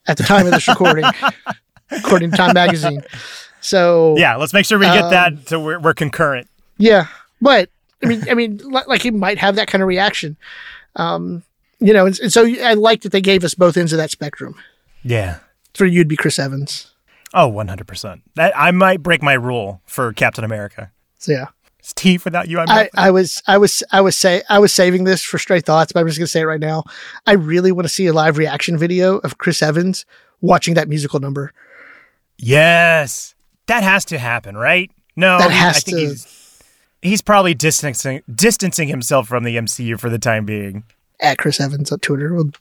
[0.07, 1.05] at the time of this recording,
[1.91, 3.01] according to Time Magazine.
[3.61, 6.47] So yeah, let's make sure we get um, that so we're, we're concurrent.
[6.77, 7.07] Yeah,
[7.41, 7.69] but
[8.03, 10.37] I mean, I mean, like he might have that kind of reaction.
[10.95, 11.43] Um,
[11.79, 14.11] you know, and, and so I like that they gave us both ends of that
[14.11, 14.55] spectrum.
[15.03, 15.39] Yeah.
[15.73, 16.91] For you'd be Chris Evans.
[17.33, 18.21] Oh, 100%.
[18.35, 20.91] That I might break my rule for Captain America.
[21.17, 21.47] So yeah.
[21.85, 25.03] Steve, without you, I'm I, I was, I was, I was say, I was saving
[25.03, 26.85] this for stray thoughts, but I'm just gonna say it right now.
[27.27, 30.05] I really want to see a live reaction video of Chris Evans
[30.39, 31.51] watching that musical number.
[32.37, 33.35] Yes,
[33.67, 34.91] that has to happen, right?
[35.17, 36.07] No, that has I think to.
[36.07, 36.63] He's,
[37.01, 40.85] he's probably distancing distancing himself from the MCU for the time being.
[41.19, 42.51] At Chris Evans on Twitter, we'll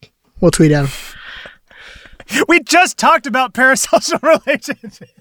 [0.40, 0.90] we'll tweet at him.
[2.48, 5.12] We just talked about parasocial relationships.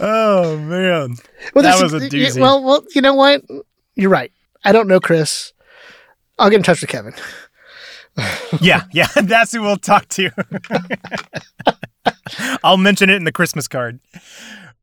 [0.00, 1.16] Oh man,
[1.54, 2.40] well, that was a doozy.
[2.40, 3.42] Well, well, you know what?
[3.94, 4.32] You're right.
[4.64, 5.52] I don't know Chris.
[6.38, 7.14] I'll get in touch with Kevin.
[8.60, 10.30] yeah, yeah, that's who we'll talk to.
[12.62, 14.00] I'll mention it in the Christmas card.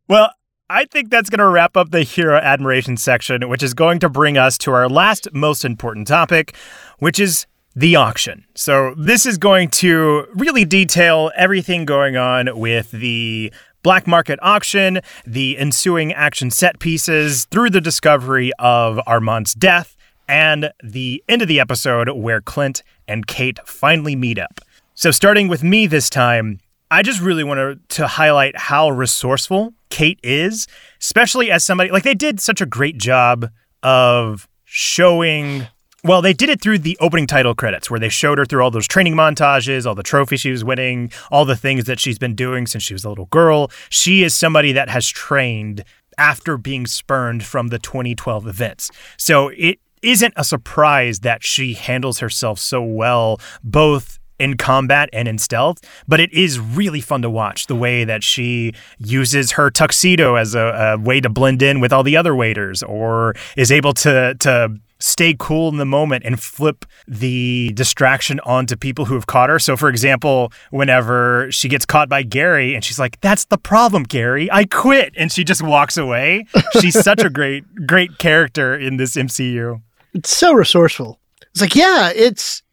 [0.07, 0.31] Well,
[0.69, 4.09] I think that's going to wrap up the hero admiration section, which is going to
[4.09, 6.55] bring us to our last most important topic,
[6.99, 7.45] which is
[7.75, 8.45] the auction.
[8.55, 13.51] So, this is going to really detail everything going on with the
[13.83, 19.95] black market auction, the ensuing action set pieces through the discovery of Armand's death,
[20.27, 24.61] and the end of the episode where Clint and Kate finally meet up.
[24.95, 26.59] So, starting with me this time,
[26.89, 30.67] I just really want to highlight how resourceful Kate is,
[31.01, 33.49] especially as somebody like they did such a great job
[33.83, 35.67] of showing.
[36.05, 38.69] Well, they did it through the opening title credits where they showed her through all
[38.69, 42.35] those training montages, all the trophies she was winning, all the things that she's been
[42.35, 43.71] doing since she was a little girl.
[43.89, 45.83] She is somebody that has trained
[46.19, 48.91] after being spurned from the 2012 events.
[49.17, 55.27] So it isn't a surprise that she handles herself so well, both in combat and
[55.27, 59.71] in stealth, but it is really fun to watch the way that she uses her
[59.71, 63.71] tuxedo as a, a way to blend in with all the other waiters, or is
[63.71, 69.13] able to to stay cool in the moment and flip the distraction onto people who
[69.13, 69.59] have caught her.
[69.59, 74.03] So, for example, whenever she gets caught by Gary and she's like, That's the problem,
[74.03, 75.13] Gary, I quit.
[75.15, 76.45] And she just walks away.
[76.81, 79.81] She's such a great, great character in this MCU.
[80.13, 81.19] It's so resourceful.
[81.51, 82.63] It's like, yeah, it's,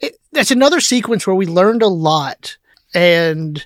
[0.00, 2.56] it, that's another sequence where we learned a lot.
[2.94, 3.64] And,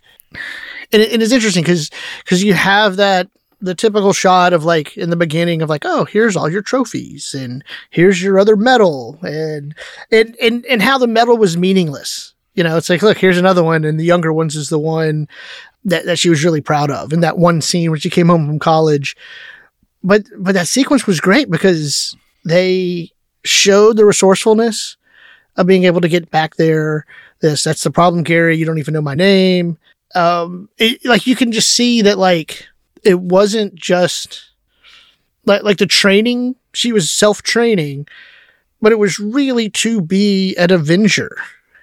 [0.93, 1.91] and, it, and it's interesting because,
[2.25, 3.29] because you have that
[3.61, 7.35] the typical shot of like in the beginning of like, oh, here's all your trophies
[7.35, 9.75] and here's your other medal and
[10.11, 12.35] and and, and how the medal was meaningless.
[12.55, 15.29] You know, it's like, look, here's another one, and the younger ones is the one
[15.85, 17.13] that, that she was really proud of.
[17.13, 19.17] And that one scene where she came home from college.
[20.03, 23.13] But but that sequence was great because they
[23.45, 24.97] showed the resourcefulness
[25.57, 27.07] of being able to get back there.
[27.41, 28.57] This that's the problem, Gary.
[28.57, 29.79] You don't even know my name.
[30.15, 32.67] Um, it, like you can just see that like
[33.05, 34.51] it wasn't just
[35.45, 36.57] like like the training.
[36.73, 38.07] She was self training,
[38.81, 41.37] but it was really to be an Avenger.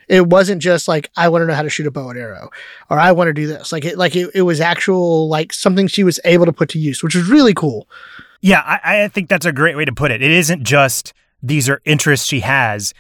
[0.08, 2.50] It wasn't just like I want to know how to shoot a bow and arrow,
[2.90, 3.72] or I want to do this.
[3.72, 6.80] Like it, like it, it was actual like something she was able to put to
[6.80, 7.88] use, which was really cool.
[8.40, 10.22] Yeah, I, I think that's a great way to put it.
[10.22, 12.94] It isn't just these are interests she has.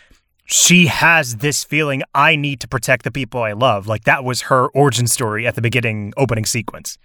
[0.49, 3.87] She has this feeling I need to protect the people I love.
[3.87, 6.97] Like that was her origin story at the beginning opening sequence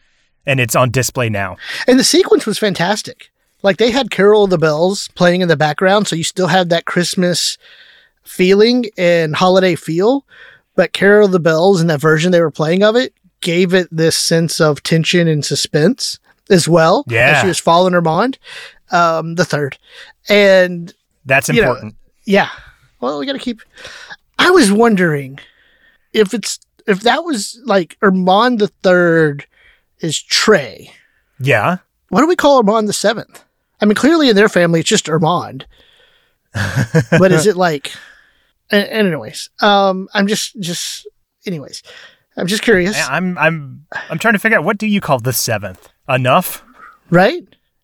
[0.46, 1.56] and it's on display now.
[1.86, 3.30] And the sequence was fantastic.
[3.62, 6.68] Like they had Carol of the Bells playing in the background, so you still had
[6.70, 7.58] that Christmas
[8.24, 10.26] feeling and holiday feel.
[10.74, 13.88] But Carol of the Bells and that version they were playing of it gave it
[13.90, 16.18] this sense of tension and suspense
[16.50, 17.04] as well.
[17.08, 18.38] Yeah, she was following Armand,
[18.90, 19.78] um, the third,
[20.28, 20.92] and
[21.24, 21.92] that's important.
[21.92, 22.48] Know, yeah.
[23.00, 23.60] Well, we got to keep.
[24.38, 25.38] I was wondering
[26.12, 29.46] if it's if that was like Armand the third
[30.02, 30.92] is Trey.
[31.40, 31.78] Yeah.
[32.08, 33.44] What do we call Armand the seventh?
[33.80, 35.66] I mean, clearly in their family, it's just Armand.
[37.18, 37.92] but is it like?
[38.70, 41.06] And, anyways, um, I'm just just
[41.46, 41.82] anyways,
[42.36, 42.98] I'm just curious.
[43.08, 45.88] I'm I'm I'm trying to figure out what do you call the seventh?
[46.08, 46.64] Enough,
[47.10, 47.42] right?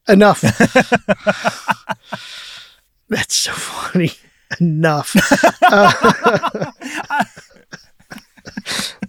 [0.09, 0.41] Enough.
[3.09, 4.13] That's so funny.
[4.61, 5.15] Enough.
[5.63, 6.71] Uh,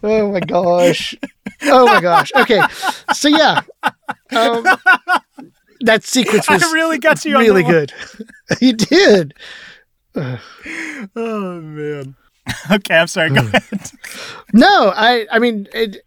[0.03, 1.15] oh my gosh.
[1.63, 2.31] Oh my gosh.
[2.35, 2.61] Okay.
[3.13, 3.61] So yeah.
[4.31, 4.65] Um,
[5.81, 7.93] that sequence was I really got you really good.
[8.61, 9.33] you did.
[10.15, 12.15] oh man.
[12.71, 13.29] Okay, I'm sorry.
[13.29, 13.91] Go ahead.
[14.53, 16.05] No, I I mean it,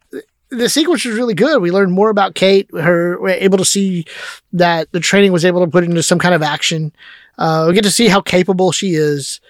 [0.50, 1.62] the sequence was really good.
[1.62, 2.68] We learned more about Kate.
[2.72, 4.04] Her we're able to see
[4.52, 6.92] that the training was able to put into some kind of action.
[7.38, 9.40] Uh, we get to see how capable she is.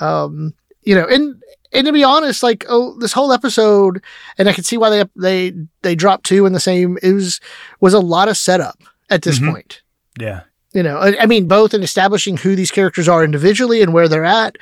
[0.00, 1.42] Um, you know, and
[1.74, 4.02] and to be honest, like oh, this whole episode,
[4.38, 5.52] and I can see why they they
[5.82, 6.98] they dropped two in the same.
[7.02, 7.40] It was
[7.80, 9.50] was a lot of setup at this mm-hmm.
[9.50, 9.82] point.
[10.18, 13.92] Yeah, you know, I, I, mean, both in establishing who these characters are individually and
[13.92, 14.56] where they're at,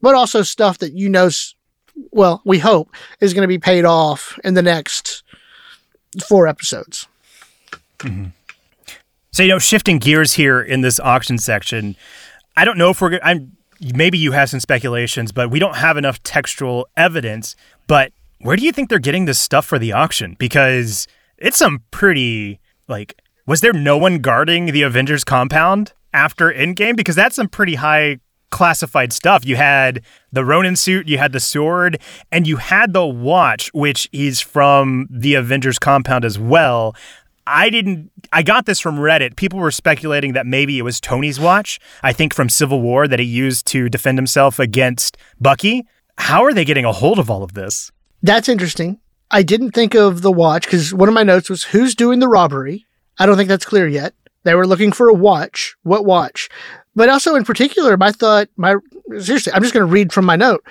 [0.00, 1.28] but also stuff that you know,
[2.12, 5.22] well, we hope is going to be paid off in the next
[6.28, 7.08] four episodes.
[7.98, 8.26] Mm-hmm.
[9.32, 11.96] So you know, shifting gears here in this auction section,
[12.56, 13.18] I don't know if we're.
[13.22, 13.55] I'm
[13.94, 17.56] maybe you have some speculations, but we don't have enough textual evidence.
[17.86, 20.36] But where do you think they're getting this stuff for the auction?
[20.38, 21.06] Because
[21.38, 26.96] it's some pretty like was there no one guarding the Avengers compound after Endgame?
[26.96, 28.18] Because that's some pretty high
[28.50, 29.44] classified stuff.
[29.44, 30.02] You had
[30.32, 32.00] the Ronin suit, you had the sword,
[32.32, 36.94] and you had the watch, which is from the Avengers compound as well.
[37.46, 38.10] I didn't.
[38.32, 39.36] I got this from Reddit.
[39.36, 41.78] People were speculating that maybe it was Tony's watch.
[42.02, 45.86] I think from Civil War that he used to defend himself against Bucky.
[46.18, 47.92] How are they getting a hold of all of this?
[48.22, 48.98] That's interesting.
[49.30, 52.28] I didn't think of the watch because one of my notes was who's doing the
[52.28, 52.86] robbery.
[53.18, 54.14] I don't think that's clear yet.
[54.44, 55.76] They were looking for a watch.
[55.82, 56.48] What watch?
[56.94, 58.76] But also in particular, my thought, my
[59.18, 60.64] seriously, I'm just going to read from my note.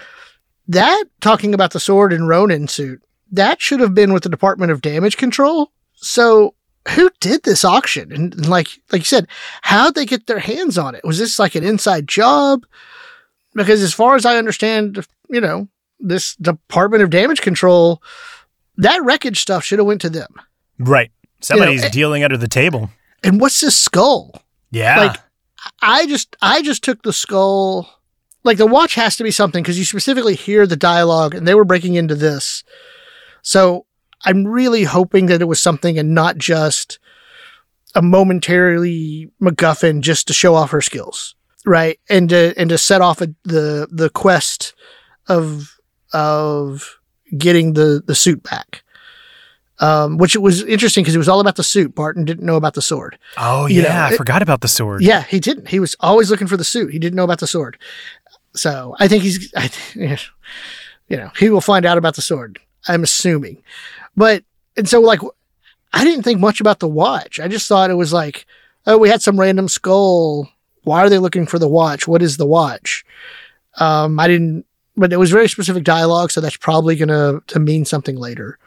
[0.68, 4.72] That talking about the sword and Ronin suit, that should have been with the Department
[4.72, 5.72] of Damage Control.
[5.94, 6.56] So
[6.90, 8.12] who did this auction?
[8.12, 9.28] And like like you said,
[9.62, 11.04] how'd they get their hands on it?
[11.04, 12.66] Was this like an inside job?
[13.54, 15.68] Because as far as I understand, you know,
[16.00, 18.02] this Department of Damage Control,
[18.78, 20.34] that wreckage stuff should have went to them.
[20.78, 21.12] Right.
[21.42, 22.90] Somebody's you know, dealing under the table.
[23.24, 24.42] And what's this skull?
[24.72, 25.00] Yeah.
[25.00, 25.18] Like
[25.82, 27.90] I just I just took the skull
[28.44, 31.56] like the watch has to be something because you specifically hear the dialogue and they
[31.56, 32.64] were breaking into this.
[33.42, 33.86] So
[34.24, 37.00] I'm really hoping that it was something and not just
[37.94, 41.36] a momentarily MacGuffin just to show off her skills,
[41.66, 42.00] right?
[42.10, 44.74] And to and to set off a, the the quest
[45.28, 45.78] of
[46.14, 46.98] of
[47.38, 48.82] getting the the suit back.
[49.80, 51.94] Um, which it was interesting because it was all about the suit.
[51.94, 53.20] Barton didn't know about the sword.
[53.38, 55.02] Oh You know, yeah, I it- forgot about the sword.
[55.02, 55.68] Yeah, he didn't.
[55.68, 56.94] He was always looking for the suit.
[56.94, 57.78] He didn't know about the sword.
[58.56, 59.70] So I think he's, I,
[61.10, 62.58] you know, he will find out about the sword.
[62.88, 63.64] I'm assuming,
[64.16, 64.44] but
[64.78, 65.20] and so like,
[65.94, 67.40] I didn't think much about the watch.
[67.40, 68.46] I just thought it was like,
[68.86, 70.50] oh, we had some random skull.
[70.84, 72.08] Why are they looking for the watch?
[72.08, 73.06] What is the watch?
[73.78, 77.86] Um, I didn't, but it was very specific dialogue, so that's probably gonna to mean
[77.86, 78.58] something later.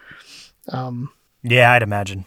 [0.73, 1.11] Um,
[1.43, 2.25] Yeah, I'd imagine.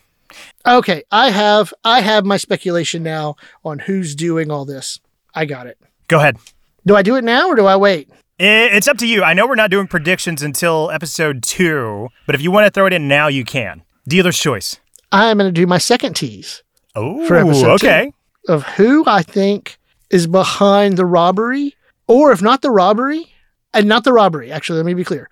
[0.65, 4.99] Okay, I have I have my speculation now on who's doing all this.
[5.36, 5.78] I got it.
[6.07, 6.38] Go ahead.
[6.86, 8.09] Do I do it now or do I wait?
[8.43, 9.23] It's up to you.
[9.23, 12.87] I know we're not doing predictions until episode two, but if you want to throw
[12.87, 13.83] it in now, you can.
[14.07, 14.79] Dealer's choice.
[15.11, 16.63] I'm going to do my second tease
[16.95, 17.87] Oh, For episode two.
[17.87, 18.13] okay.
[18.47, 19.77] of who I think
[20.09, 21.75] is behind the robbery,
[22.07, 23.31] or if not the robbery,
[23.75, 24.51] and not the robbery.
[24.51, 25.29] Actually, let me be clear: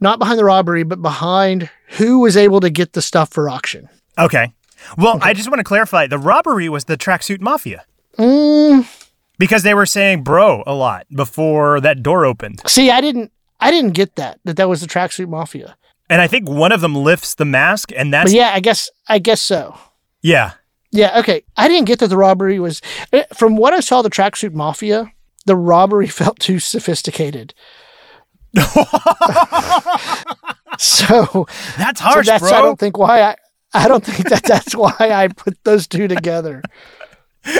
[0.00, 3.88] not behind the robbery, but behind who was able to get the stuff for auction.
[4.18, 4.52] Okay.
[4.98, 7.84] Well, I just want to clarify the robbery was the tracksuit mafia
[8.18, 8.84] Mm,
[9.42, 12.62] because they were saying bro a lot before that door opened.
[12.68, 13.32] see, I didn't.
[13.58, 15.76] I didn't get that that that was the tracksuit mafia.
[16.08, 18.88] And I think one of them lifts the mask, and that's But yeah, I guess
[19.08, 19.76] I guess so.
[20.22, 20.52] yeah.
[20.92, 21.42] Yeah, okay.
[21.56, 22.82] I didn't get that the robbery was
[23.12, 25.10] eh, from what I saw the tracksuit mafia,
[25.46, 27.52] the robbery felt too sophisticated.
[30.78, 31.46] so,
[31.78, 33.36] That's so harsh, that's I don't think why I
[33.74, 36.62] I don't think that that's why I put those two together.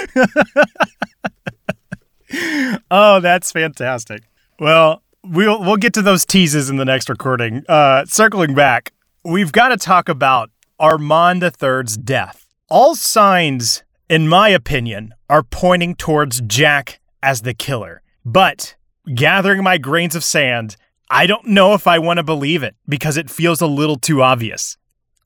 [2.91, 4.23] Oh, that's fantastic.
[4.59, 7.65] Well, we'll we'll get to those teases in the next recording.
[7.69, 8.93] Uh, circling back,
[9.25, 12.47] we've got to talk about Armand III's death.
[12.69, 18.03] All signs, in my opinion, are pointing towards Jack as the killer.
[18.25, 18.77] But
[19.15, 20.77] gathering my grains of sand,
[21.11, 24.23] I don't know if I want to believe it because it feels a little too
[24.23, 24.79] obvious.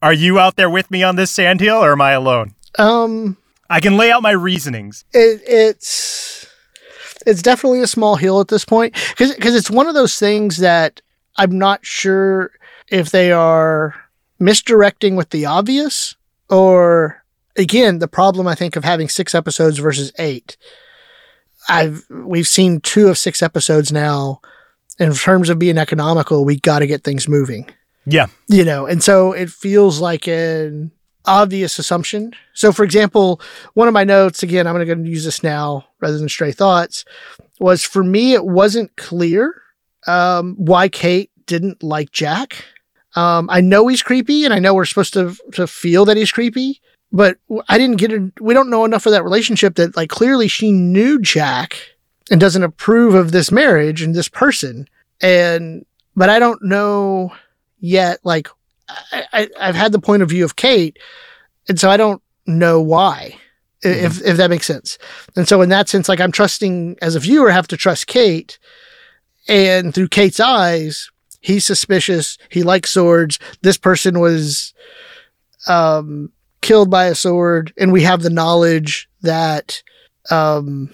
[0.02, 2.54] Are you out there with me on this sandhill, or am I alone?
[2.78, 3.36] Um
[3.68, 5.04] I can lay out my reasonings.
[5.12, 6.46] it, it's
[7.26, 11.00] it's definitely a small hill at this point because it's one of those things that
[11.36, 12.52] I'm not sure
[12.88, 13.94] if they are
[14.38, 16.14] misdirecting with the obvious
[16.48, 17.24] or
[17.56, 20.56] again the problem I think of having six episodes versus eight.
[21.68, 24.40] I've we've seen two of six episodes now.
[24.98, 27.68] In terms of being economical, we got to get things moving
[28.06, 28.28] Yeah.
[28.48, 30.90] you know and so it feels like an
[31.26, 32.32] obvious assumption.
[32.54, 33.40] So for example
[33.74, 37.04] one of my notes again i'm going to use this now rather than stray thoughts
[37.60, 39.62] was for me it wasn't clear
[40.06, 42.64] um, why kate didn't like jack.
[43.14, 46.32] Um, i know he's creepy and i know we're supposed to to feel that he's
[46.32, 46.80] creepy
[47.12, 50.48] but i didn't get it we don't know enough of that relationship that like clearly
[50.48, 51.76] she knew jack
[52.30, 54.88] and doesn't approve of this marriage and this person.
[55.20, 57.32] And but i don't know
[57.78, 58.48] yet like
[58.88, 60.98] I, I I've had the point of view of Kate,
[61.68, 63.36] and so I don't know why.
[63.84, 64.98] i- If if that makes sense.
[65.36, 68.58] And so in that sense, like I'm trusting as a viewer, have to trust Kate,
[69.48, 71.10] and through Kate's eyes,
[71.40, 72.38] he's suspicious.
[72.50, 73.38] He likes swords.
[73.62, 74.72] This person was
[75.68, 76.30] um
[76.62, 79.82] killed by a sword, and we have the knowledge that
[80.30, 80.92] um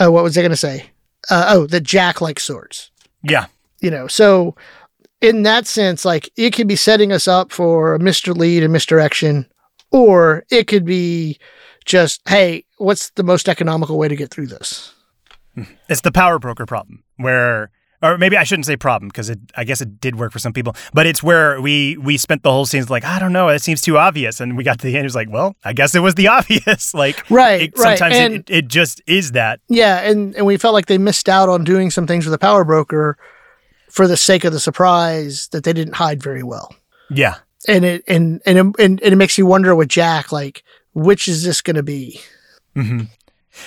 [0.00, 0.90] oh what was I gonna say?
[1.30, 2.90] Uh, oh, that Jack likes swords
[3.22, 3.46] Yeah.
[3.80, 4.54] you know so
[5.24, 8.72] in that sense like it could be setting us up for a mr lead and
[8.72, 9.46] misdirection
[9.90, 11.38] or it could be
[11.84, 14.92] just hey what's the most economical way to get through this
[15.54, 15.64] hmm.
[15.88, 17.70] It's the power broker problem where
[18.04, 20.52] or maybe I shouldn't say problem because it I guess it did work for some
[20.52, 23.62] people, but it's where we we spent the whole scene like, I don't know, it
[23.62, 24.40] seems too obvious.
[24.40, 26.28] And we got to the end, it was like, well, I guess it was the
[26.38, 26.92] obvious.
[26.92, 29.60] like right it, right sometimes and it, it just is that.
[29.68, 32.38] yeah and and we felt like they missed out on doing some things with the
[32.38, 33.16] power broker
[33.94, 36.74] for the sake of the surprise that they didn't hide very well
[37.10, 37.36] Yeah.
[37.68, 41.44] and it and and it, and, it makes you wonder with jack like which is
[41.44, 42.20] this going to be
[42.74, 43.02] hmm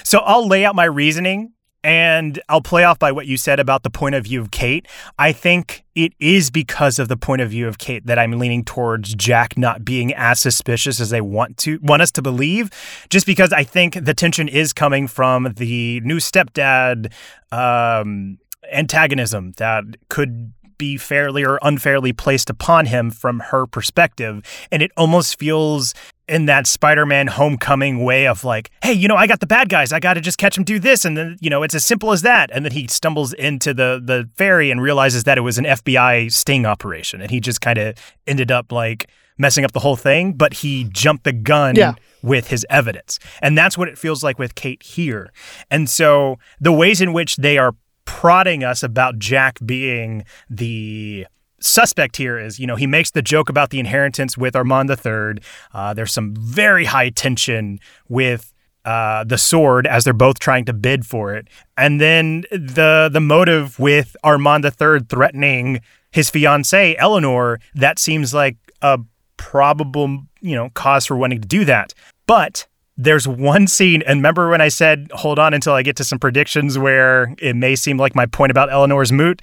[0.03, 1.53] So I'll lay out my reasoning
[1.83, 4.85] and I'll play off by what you said about the point of view of Kate.
[5.17, 8.65] I think it is because of the point of view of Kate that I'm leaning
[8.65, 12.69] towards Jack not being as suspicious as they want to want us to believe,
[13.09, 17.13] just because I think the tension is coming from the new stepdad
[17.53, 18.39] um,
[18.71, 24.43] antagonism that could be fairly or unfairly placed upon him from her perspective.
[24.71, 25.95] And it almost feels
[26.27, 29.91] in that Spider-Man homecoming way of like, hey, you know, I got the bad guys.
[29.91, 31.03] I got to just catch them do this.
[31.03, 32.51] And then, you know, it's as simple as that.
[32.53, 36.31] And then he stumbles into the, the ferry and realizes that it was an FBI
[36.31, 37.21] sting operation.
[37.21, 37.95] And he just kind of
[38.27, 39.09] ended up like
[39.39, 41.93] messing up the whole thing, but he jumped the gun Yeah.
[42.21, 43.17] with his evidence.
[43.41, 45.31] And that's what it feels like with Kate here.
[45.71, 47.73] And so the ways in which they are
[48.07, 51.27] prodding us about Jack being the
[51.59, 55.43] suspect here is, you know, he makes the joke about the inheritance with Armand III.
[55.73, 58.53] Uh, there's some very high tension with
[58.85, 63.19] uh, the sword as they're both trying to bid for it, and then the the
[63.19, 65.81] motive with Armand III threatening
[66.11, 67.59] his fiancee Eleanor.
[67.75, 68.99] That seems like a
[69.35, 71.93] probable, you know, cause for wanting to do that.
[72.27, 72.65] But
[72.97, 76.17] there's one scene, and remember when I said, hold on until I get to some
[76.19, 79.41] predictions where it may seem like my point about Eleanor's moot?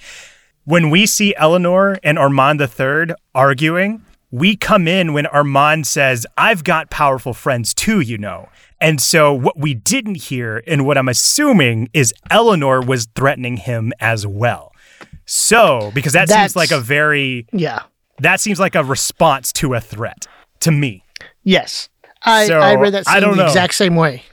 [0.65, 6.63] When we see Eleanor and Armand III arguing, we come in when Armand says, I've
[6.63, 8.49] got powerful friends too, you know.
[8.81, 13.93] And so what we didn't hear, and what I'm assuming, is Eleanor was threatening him
[13.99, 14.73] as well.
[15.25, 17.83] So, because that That's- seems like a very, Yeah.
[18.19, 20.25] that seems like a response to a threat
[20.59, 21.03] to me.
[21.43, 21.89] Yes.
[22.25, 23.47] I, So, I read that I don't the know.
[23.47, 24.23] exact same way.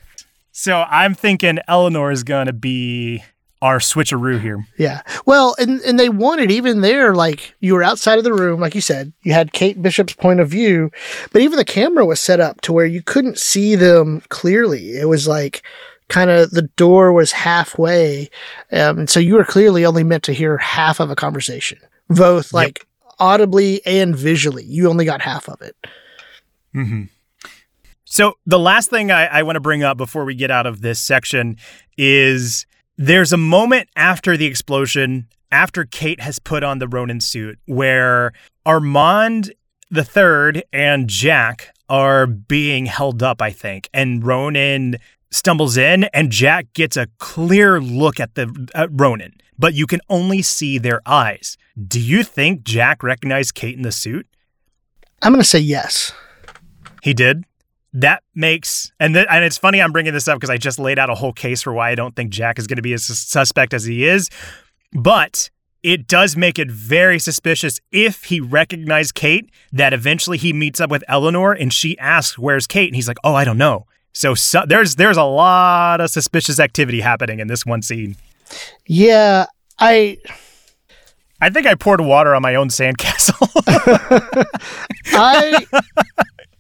[0.53, 3.23] So I'm thinking Eleanor is going to be
[3.63, 4.67] our switcheroo here.
[4.77, 5.03] Yeah.
[5.25, 8.75] Well, and and they wanted even there, like you were outside of the room, like
[8.75, 10.91] you said, you had Kate Bishop's point of view,
[11.33, 14.97] but even the camera was set up to where you couldn't see them clearly.
[14.99, 15.63] It was like
[16.09, 18.29] kind of the door was halfway,
[18.73, 21.79] um, and so you were clearly only meant to hear half of a conversation,
[22.09, 22.85] both like
[23.21, 24.65] audibly and visually.
[24.65, 25.77] You only got half of it.
[28.13, 30.83] So the last thing I, I want to bring up before we get out of
[30.83, 31.57] this section
[31.97, 32.67] is
[32.99, 38.35] there's a moment after the explosion, after Kate has put on the Ronin suit, where
[38.67, 39.55] Armand
[39.91, 44.99] the third and Jack are being held up, I think, and Ronin
[45.31, 50.01] stumbles in, and Jack gets a clear look at the at Ronin, but you can
[50.11, 51.57] only see their eyes.
[51.83, 54.27] Do you think Jack recognized Kate in the suit?
[55.23, 56.13] I'm going to say yes.
[57.03, 57.47] He did.
[57.95, 60.99] That makes and th- and it's funny I'm bringing this up because I just laid
[60.99, 63.05] out a whole case for why I don't think Jack is going to be as
[63.05, 64.31] suspect as he is,
[64.93, 65.51] but
[65.83, 70.91] it does make it very suspicious if he recognized Kate that eventually he meets up
[70.91, 73.87] with Eleanor and she asks where's Kate and he's like oh I don't know.
[74.13, 78.17] So, so there's there's a lot of suspicious activity happening in this one scene.
[78.87, 79.47] Yeah,
[79.79, 80.19] I
[81.41, 83.49] I think I poured water on my own sandcastle.
[85.07, 85.67] I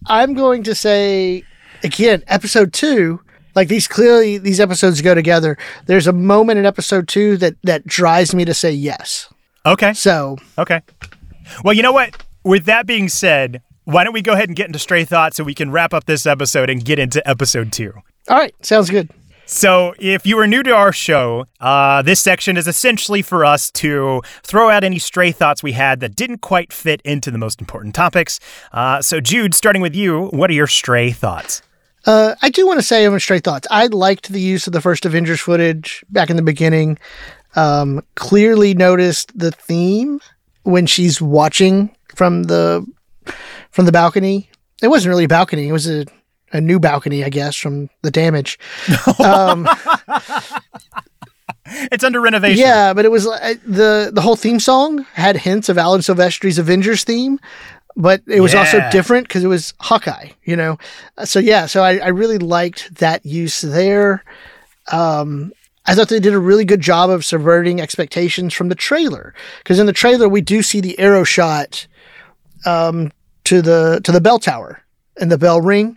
[0.06, 1.44] I'm going to say
[1.82, 3.20] again, episode two.
[3.54, 5.58] Like these clearly these episodes go together.
[5.86, 9.28] There's a moment in episode two that that drives me to say yes.
[9.66, 9.92] okay.
[9.92, 10.80] So Okay.
[11.64, 12.22] Well, you know what?
[12.44, 15.44] With that being said, why don't we go ahead and get into stray thoughts so
[15.44, 17.92] we can wrap up this episode and get into episode two?
[18.28, 19.10] all right, sounds good.
[19.52, 23.70] So, if you are new to our show, uh, this section is essentially for us
[23.72, 27.60] to throw out any stray thoughts we had that didn't quite fit into the most
[27.60, 28.40] important topics.
[28.72, 31.60] Uh, so, Jude, starting with you, what are your stray thoughts?
[32.06, 33.68] Uh, I do want to say on stray thoughts.
[33.70, 36.98] I liked the use of the first Avengers footage back in the beginning.
[37.54, 40.18] Um, clearly noticed the theme
[40.62, 42.86] when she's watching from the
[43.70, 44.48] from the balcony.
[44.82, 45.68] It wasn't really a balcony.
[45.68, 46.06] It was a
[46.52, 48.58] a new balcony, I guess, from the damage.
[49.24, 49.68] Um,
[51.90, 52.58] It's under renovation.
[52.60, 56.58] yeah, but it was uh, the the whole theme song had hints of Alan Silvestri's
[56.58, 57.38] Avengers theme,
[57.96, 60.76] but it was also different because it was Hawkeye, you know.
[61.16, 64.22] Uh, So yeah, so I, I really liked that use there.
[64.90, 65.52] Um,
[65.86, 69.78] I thought they did a really good job of subverting expectations from the trailer because
[69.78, 71.86] in the trailer we do see the arrow shot
[72.66, 73.10] um,
[73.44, 74.82] to the to the bell tower
[75.20, 75.96] and the bell ring,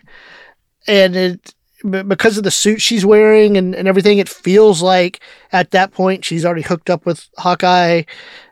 [0.88, 1.54] and it
[2.02, 5.20] because of the suit she's wearing and, and everything, it feels like
[5.52, 8.04] at that point she's already hooked up with Hawkeye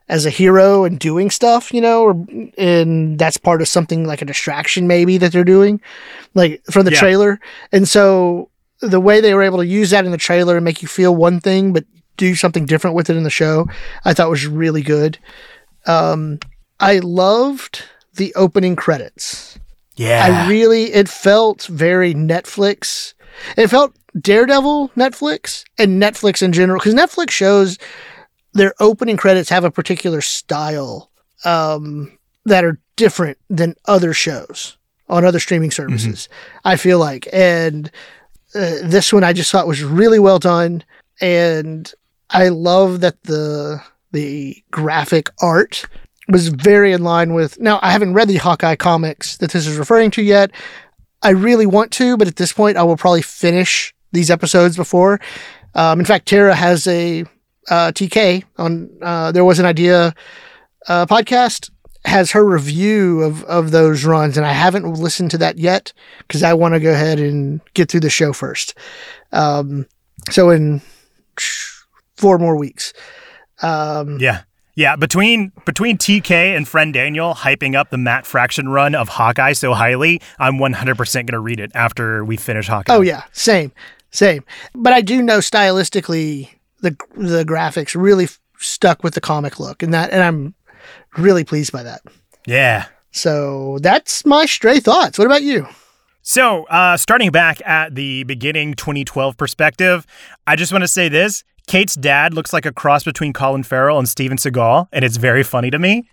[0.08, 2.26] as a hero and doing stuff, you know, or
[2.58, 5.82] and that's part of something like a distraction maybe that they're doing,
[6.36, 7.00] like from the Yeah.
[7.00, 7.40] trailer.
[7.72, 8.50] And so
[8.82, 11.16] the way they were able to use that in the trailer and make you feel
[11.16, 11.86] one thing but
[12.18, 13.66] do something different with it in the show,
[14.06, 15.18] I thought was really good.
[15.88, 16.40] Um,
[16.80, 19.58] I loved the opening credits.
[19.96, 20.46] Yeah.
[20.46, 23.14] I really, it felt very Netflix.
[23.58, 27.78] It felt Daredevil Netflix and Netflix in general, because Netflix shows
[28.54, 31.10] their opening credits have a particular style
[31.46, 34.78] um, that are different than other shows
[35.10, 36.30] on other streaming services.
[36.64, 37.90] I feel like, and
[38.56, 40.84] uh, this one I just thought was really well done,
[41.22, 41.92] and
[42.30, 43.82] I love that the
[44.12, 45.86] the graphic art
[46.28, 47.60] was very in line with.
[47.60, 50.52] Now I haven't read the Hawkeye comics that this is referring to yet.
[51.22, 55.20] I really want to, but at this point, I will probably finish these episodes before.
[55.74, 57.22] Um, in fact, Tara has a
[57.70, 58.90] uh, TK on.
[59.02, 60.14] Uh, there was an idea
[60.88, 61.70] uh, podcast
[62.06, 65.94] has her review of of those runs, and I haven't listened to that yet
[66.28, 68.76] because I want to go ahead and get through the show first.
[69.32, 69.88] Um,
[70.30, 70.82] so in
[72.18, 72.94] four more weeks.
[73.62, 74.42] Um, Yeah.
[74.76, 79.54] Yeah, between between TK and friend Daniel hyping up the Matt Fraction run of Hawkeye
[79.54, 82.94] so highly, I'm 100% going to read it after we finish Hawkeye.
[82.94, 83.72] Oh yeah, same,
[84.10, 84.44] same.
[84.74, 86.50] But I do know stylistically
[86.82, 90.56] the the graphics really f- stuck with the comic look, and that and I'm
[91.18, 92.02] really pleased by that.
[92.48, 92.88] Yeah.
[93.12, 95.20] So that's my stray thoughts.
[95.20, 95.68] What about you?
[96.26, 100.08] So, uh, starting back at the beginning 2012 perspective,
[100.48, 101.44] I just want to say this.
[101.68, 105.44] Kate's dad looks like a cross between Colin Farrell and Steven Seagal, and it's very
[105.44, 106.08] funny to me.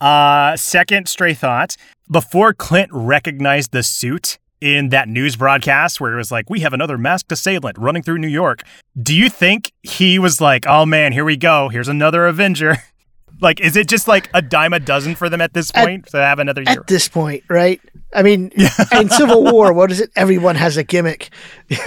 [0.00, 1.76] Uh, second stray thought
[2.10, 6.72] before Clint recognized the suit in that news broadcast where it was like, we have
[6.72, 8.62] another masked assailant running through New York,
[9.00, 11.68] do you think he was like, oh man, here we go.
[11.68, 12.76] Here's another Avenger?
[13.40, 16.06] like, is it just like a dime a dozen for them at this At- point
[16.06, 16.80] to have another year?
[16.80, 17.80] At this point, right?
[18.14, 18.52] I mean,
[18.92, 20.10] in Civil War, what is it?
[20.16, 21.30] Everyone has a gimmick.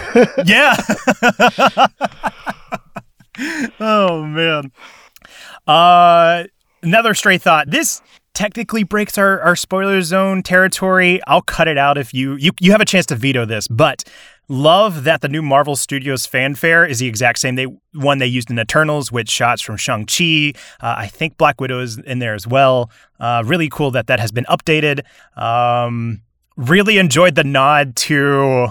[0.45, 0.75] Yeah.
[3.79, 4.71] oh man.
[5.65, 6.45] Uh
[6.83, 7.69] another stray thought.
[7.69, 8.01] This
[8.33, 11.19] technically breaks our, our spoiler zone territory.
[11.25, 14.03] I'll cut it out if you, you you have a chance to veto this, but
[14.47, 18.49] love that the new Marvel Studios fanfare is the exact same they one they used
[18.49, 20.53] in Eternals with shots from Shang-Chi.
[20.79, 22.91] Uh, I think Black Widow is in there as well.
[23.19, 25.01] Uh, really cool that that has been updated.
[25.35, 26.21] Um,
[26.55, 28.67] really enjoyed the nod to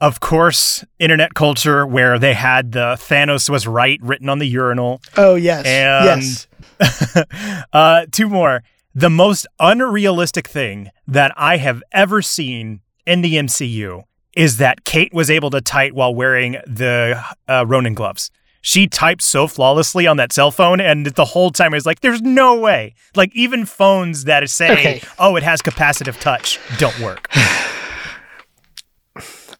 [0.00, 5.00] of course, internet culture where they had the Thanos was right written on the urinal.
[5.16, 6.46] Oh yes, And
[6.80, 7.24] yes.
[7.72, 8.62] uh, two more.
[8.94, 14.04] The most unrealistic thing that I have ever seen in the MCU
[14.36, 18.30] is that Kate was able to type while wearing the uh, Ronin gloves.
[18.60, 22.00] She typed so flawlessly on that cell phone, and the whole time I was like,
[22.00, 25.02] "There's no way!" Like even phones that say, Okay.
[25.18, 27.28] "Oh, it has capacitive touch," don't work.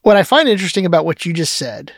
[0.04, 1.92] What I find interesting about what you just said,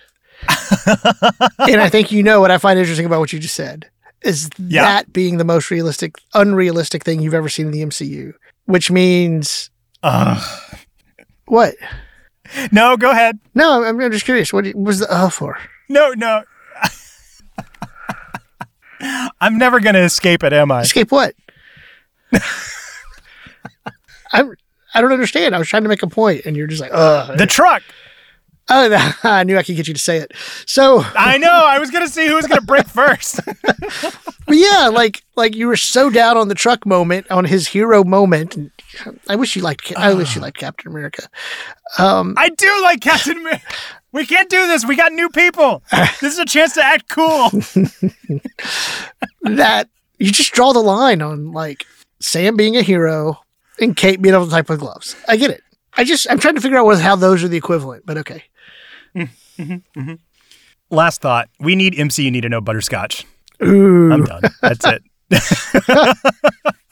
[0.49, 3.91] and I think you know what I find interesting about what you just said,
[4.23, 4.83] is Yeah.
[4.83, 8.33] that being the most realistic, unrealistic thing you've ever seen in the MCU.
[8.67, 9.71] Which means
[10.03, 10.41] Ugh.
[11.47, 11.75] what?
[12.73, 13.39] No, go ahead.
[13.55, 14.53] No, I'm, I'm just curious.
[14.53, 15.59] What was the uh for?
[15.89, 16.43] No, no.
[19.41, 20.81] I'm never going to escape it, am I?
[20.83, 21.35] Escape what?
[24.33, 24.55] I'm.
[24.97, 25.55] I don't understand.
[25.55, 27.37] I was trying to make a point, and you're just like, uh.
[27.37, 27.83] The truck.
[28.69, 30.33] Oh, I knew I could get you to say it.
[30.67, 31.51] So, I know.
[31.51, 33.41] I was going to see who was going to break first.
[33.45, 38.03] but yeah, like like you were so down on the truck moment, on his hero
[38.03, 38.57] moment.
[39.29, 39.93] I wish you liked.
[39.97, 41.29] I wish you liked Captain America.
[41.99, 43.63] Um, I do like Captain America.
[44.13, 44.85] We can't do this.
[44.87, 45.83] We got new people.
[46.21, 47.51] This is a chance to act cool.
[49.43, 49.89] that
[50.19, 51.85] you just draw the line on like
[52.21, 53.39] Sam being a hero
[53.81, 55.17] and Kate being able to type with gloves.
[55.29, 55.63] I get it.
[55.97, 58.45] I just I'm trying to figure out what, how those are the equivalent, but okay.
[59.15, 59.63] Mm-hmm.
[59.99, 60.15] Mm-hmm.
[60.91, 61.49] Last thought.
[61.59, 62.25] We need MC.
[62.25, 63.25] You need to know butterscotch.
[63.63, 64.13] Ooh.
[64.13, 64.43] I'm done.
[64.61, 65.03] That's it.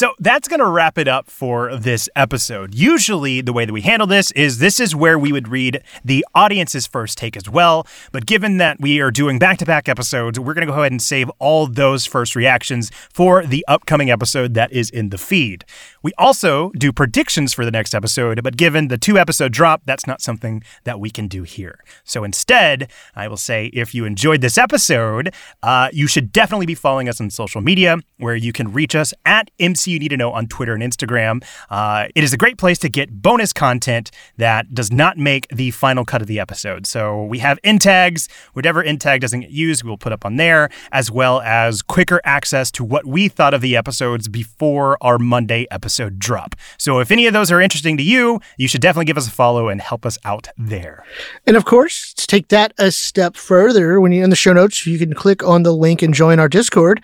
[0.00, 2.74] So that's going to wrap it up for this episode.
[2.74, 6.24] Usually, the way that we handle this is this is where we would read the
[6.34, 7.86] audience's first take as well.
[8.10, 10.90] But given that we are doing back to back episodes, we're going to go ahead
[10.90, 15.66] and save all those first reactions for the upcoming episode that is in the feed.
[16.02, 20.06] We also do predictions for the next episode, but given the two episode drop, that's
[20.06, 21.78] not something that we can do here.
[22.04, 26.74] So instead, I will say if you enjoyed this episode, uh, you should definitely be
[26.74, 30.32] following us on social media where you can reach us at MCU Need to Know
[30.32, 31.44] on Twitter and Instagram.
[31.68, 35.70] Uh, it is a great place to get bonus content that does not make the
[35.70, 36.86] final cut of the episode.
[36.86, 40.36] So we have in tags, whatever in tag doesn't get used, we'll put up on
[40.36, 45.18] there, as well as quicker access to what we thought of the episodes before our
[45.18, 46.54] Monday episode drop.
[46.78, 49.30] So if any of those are interesting to you, you should definitely give us a
[49.30, 51.04] follow and help us out there.
[51.46, 54.86] And of course, to take that a step further, when you're in the show notes,
[54.86, 57.02] you can click on the link and join our Discord.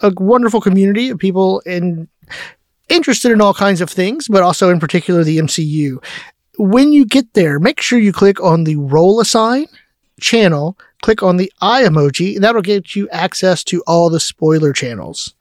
[0.00, 2.08] A wonderful community of people in,
[2.88, 6.02] interested in all kinds of things, but also in particular the MCU.
[6.58, 9.66] When you get there, make sure you click on the role assign
[10.20, 14.72] channel, click on the eye emoji, and that'll get you access to all the spoiler
[14.72, 15.34] channels.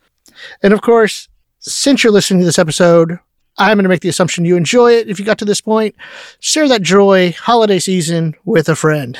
[0.63, 1.27] And of course,
[1.59, 3.19] since you're listening to this episode,
[3.57, 5.09] I'm going to make the assumption you enjoy it.
[5.09, 5.95] If you got to this point,
[6.39, 9.17] share that joy holiday season with a friend.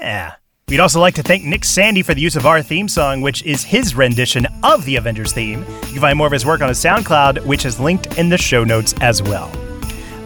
[0.00, 0.34] Yeah.
[0.68, 3.42] We'd also like to thank Nick Sandy for the use of our theme song, which
[3.42, 5.60] is his rendition of the Avengers theme.
[5.60, 8.38] You can find more of his work on his SoundCloud, which is linked in the
[8.38, 9.50] show notes as well.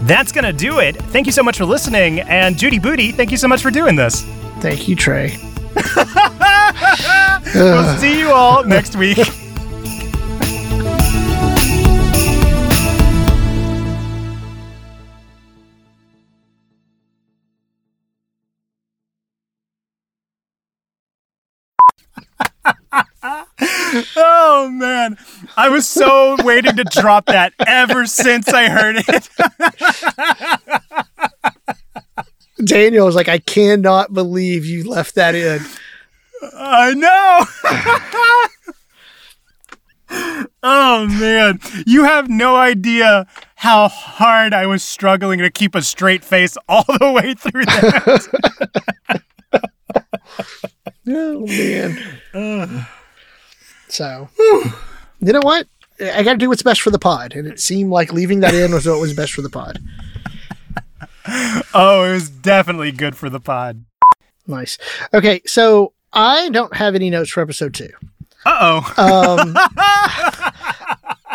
[0.03, 0.97] That's going to do it.
[0.97, 2.21] Thank you so much for listening.
[2.21, 4.23] And Judy Booty, thank you so much for doing this.
[4.61, 5.37] Thank you, Trey.
[7.55, 9.19] We'll see you all next week.
[25.09, 25.19] man,
[25.57, 29.29] I was so waiting to drop that ever since I heard it.
[32.65, 35.61] Daniel was like, I cannot believe you left that in.
[36.55, 37.45] I know.
[40.63, 43.27] oh man, you have no idea
[43.57, 48.29] how hard I was struggling to keep a straight face all the way through that.
[51.11, 52.87] Oh man.
[53.89, 54.29] so,
[55.21, 55.67] you know what?
[56.01, 58.55] I got to do what's best for the pod, and it seemed like leaving that
[58.55, 59.81] in was what was best for the pod.
[61.75, 63.85] oh, it was definitely good for the pod.
[64.47, 64.79] Nice.
[65.13, 67.91] Okay, so I don't have any notes for episode two.
[68.47, 69.39] Uh oh.
[69.43, 69.57] Um,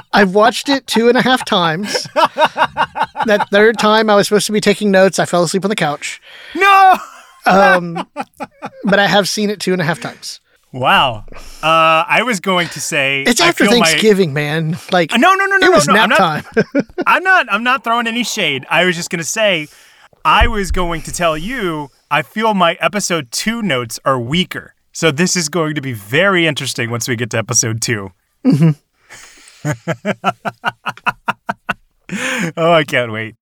[0.14, 2.08] I've watched it two and a half times.
[2.14, 5.20] that third time, I was supposed to be taking notes.
[5.20, 6.22] I fell asleep on the couch.
[6.56, 6.96] no.
[7.46, 8.08] Um,
[8.86, 10.40] but I have seen it two and a half times.
[10.74, 11.26] Wow.
[11.62, 14.78] Uh, I was going to say It's after feel my- Thanksgiving, man.
[14.92, 15.94] Like Uh, no, no, no, no, it no, was no.
[15.94, 16.64] nap I'm not, time.
[17.08, 17.46] I'm not.
[17.54, 18.66] I'm not throwing any shade.
[18.70, 19.68] I was just gonna say,
[20.26, 21.90] I was going to tell you.
[22.10, 26.46] I feel my episode two notes are weaker, so this is going to be very
[26.48, 28.12] interesting once we get to episode 2
[32.58, 33.36] oh, I can't wait.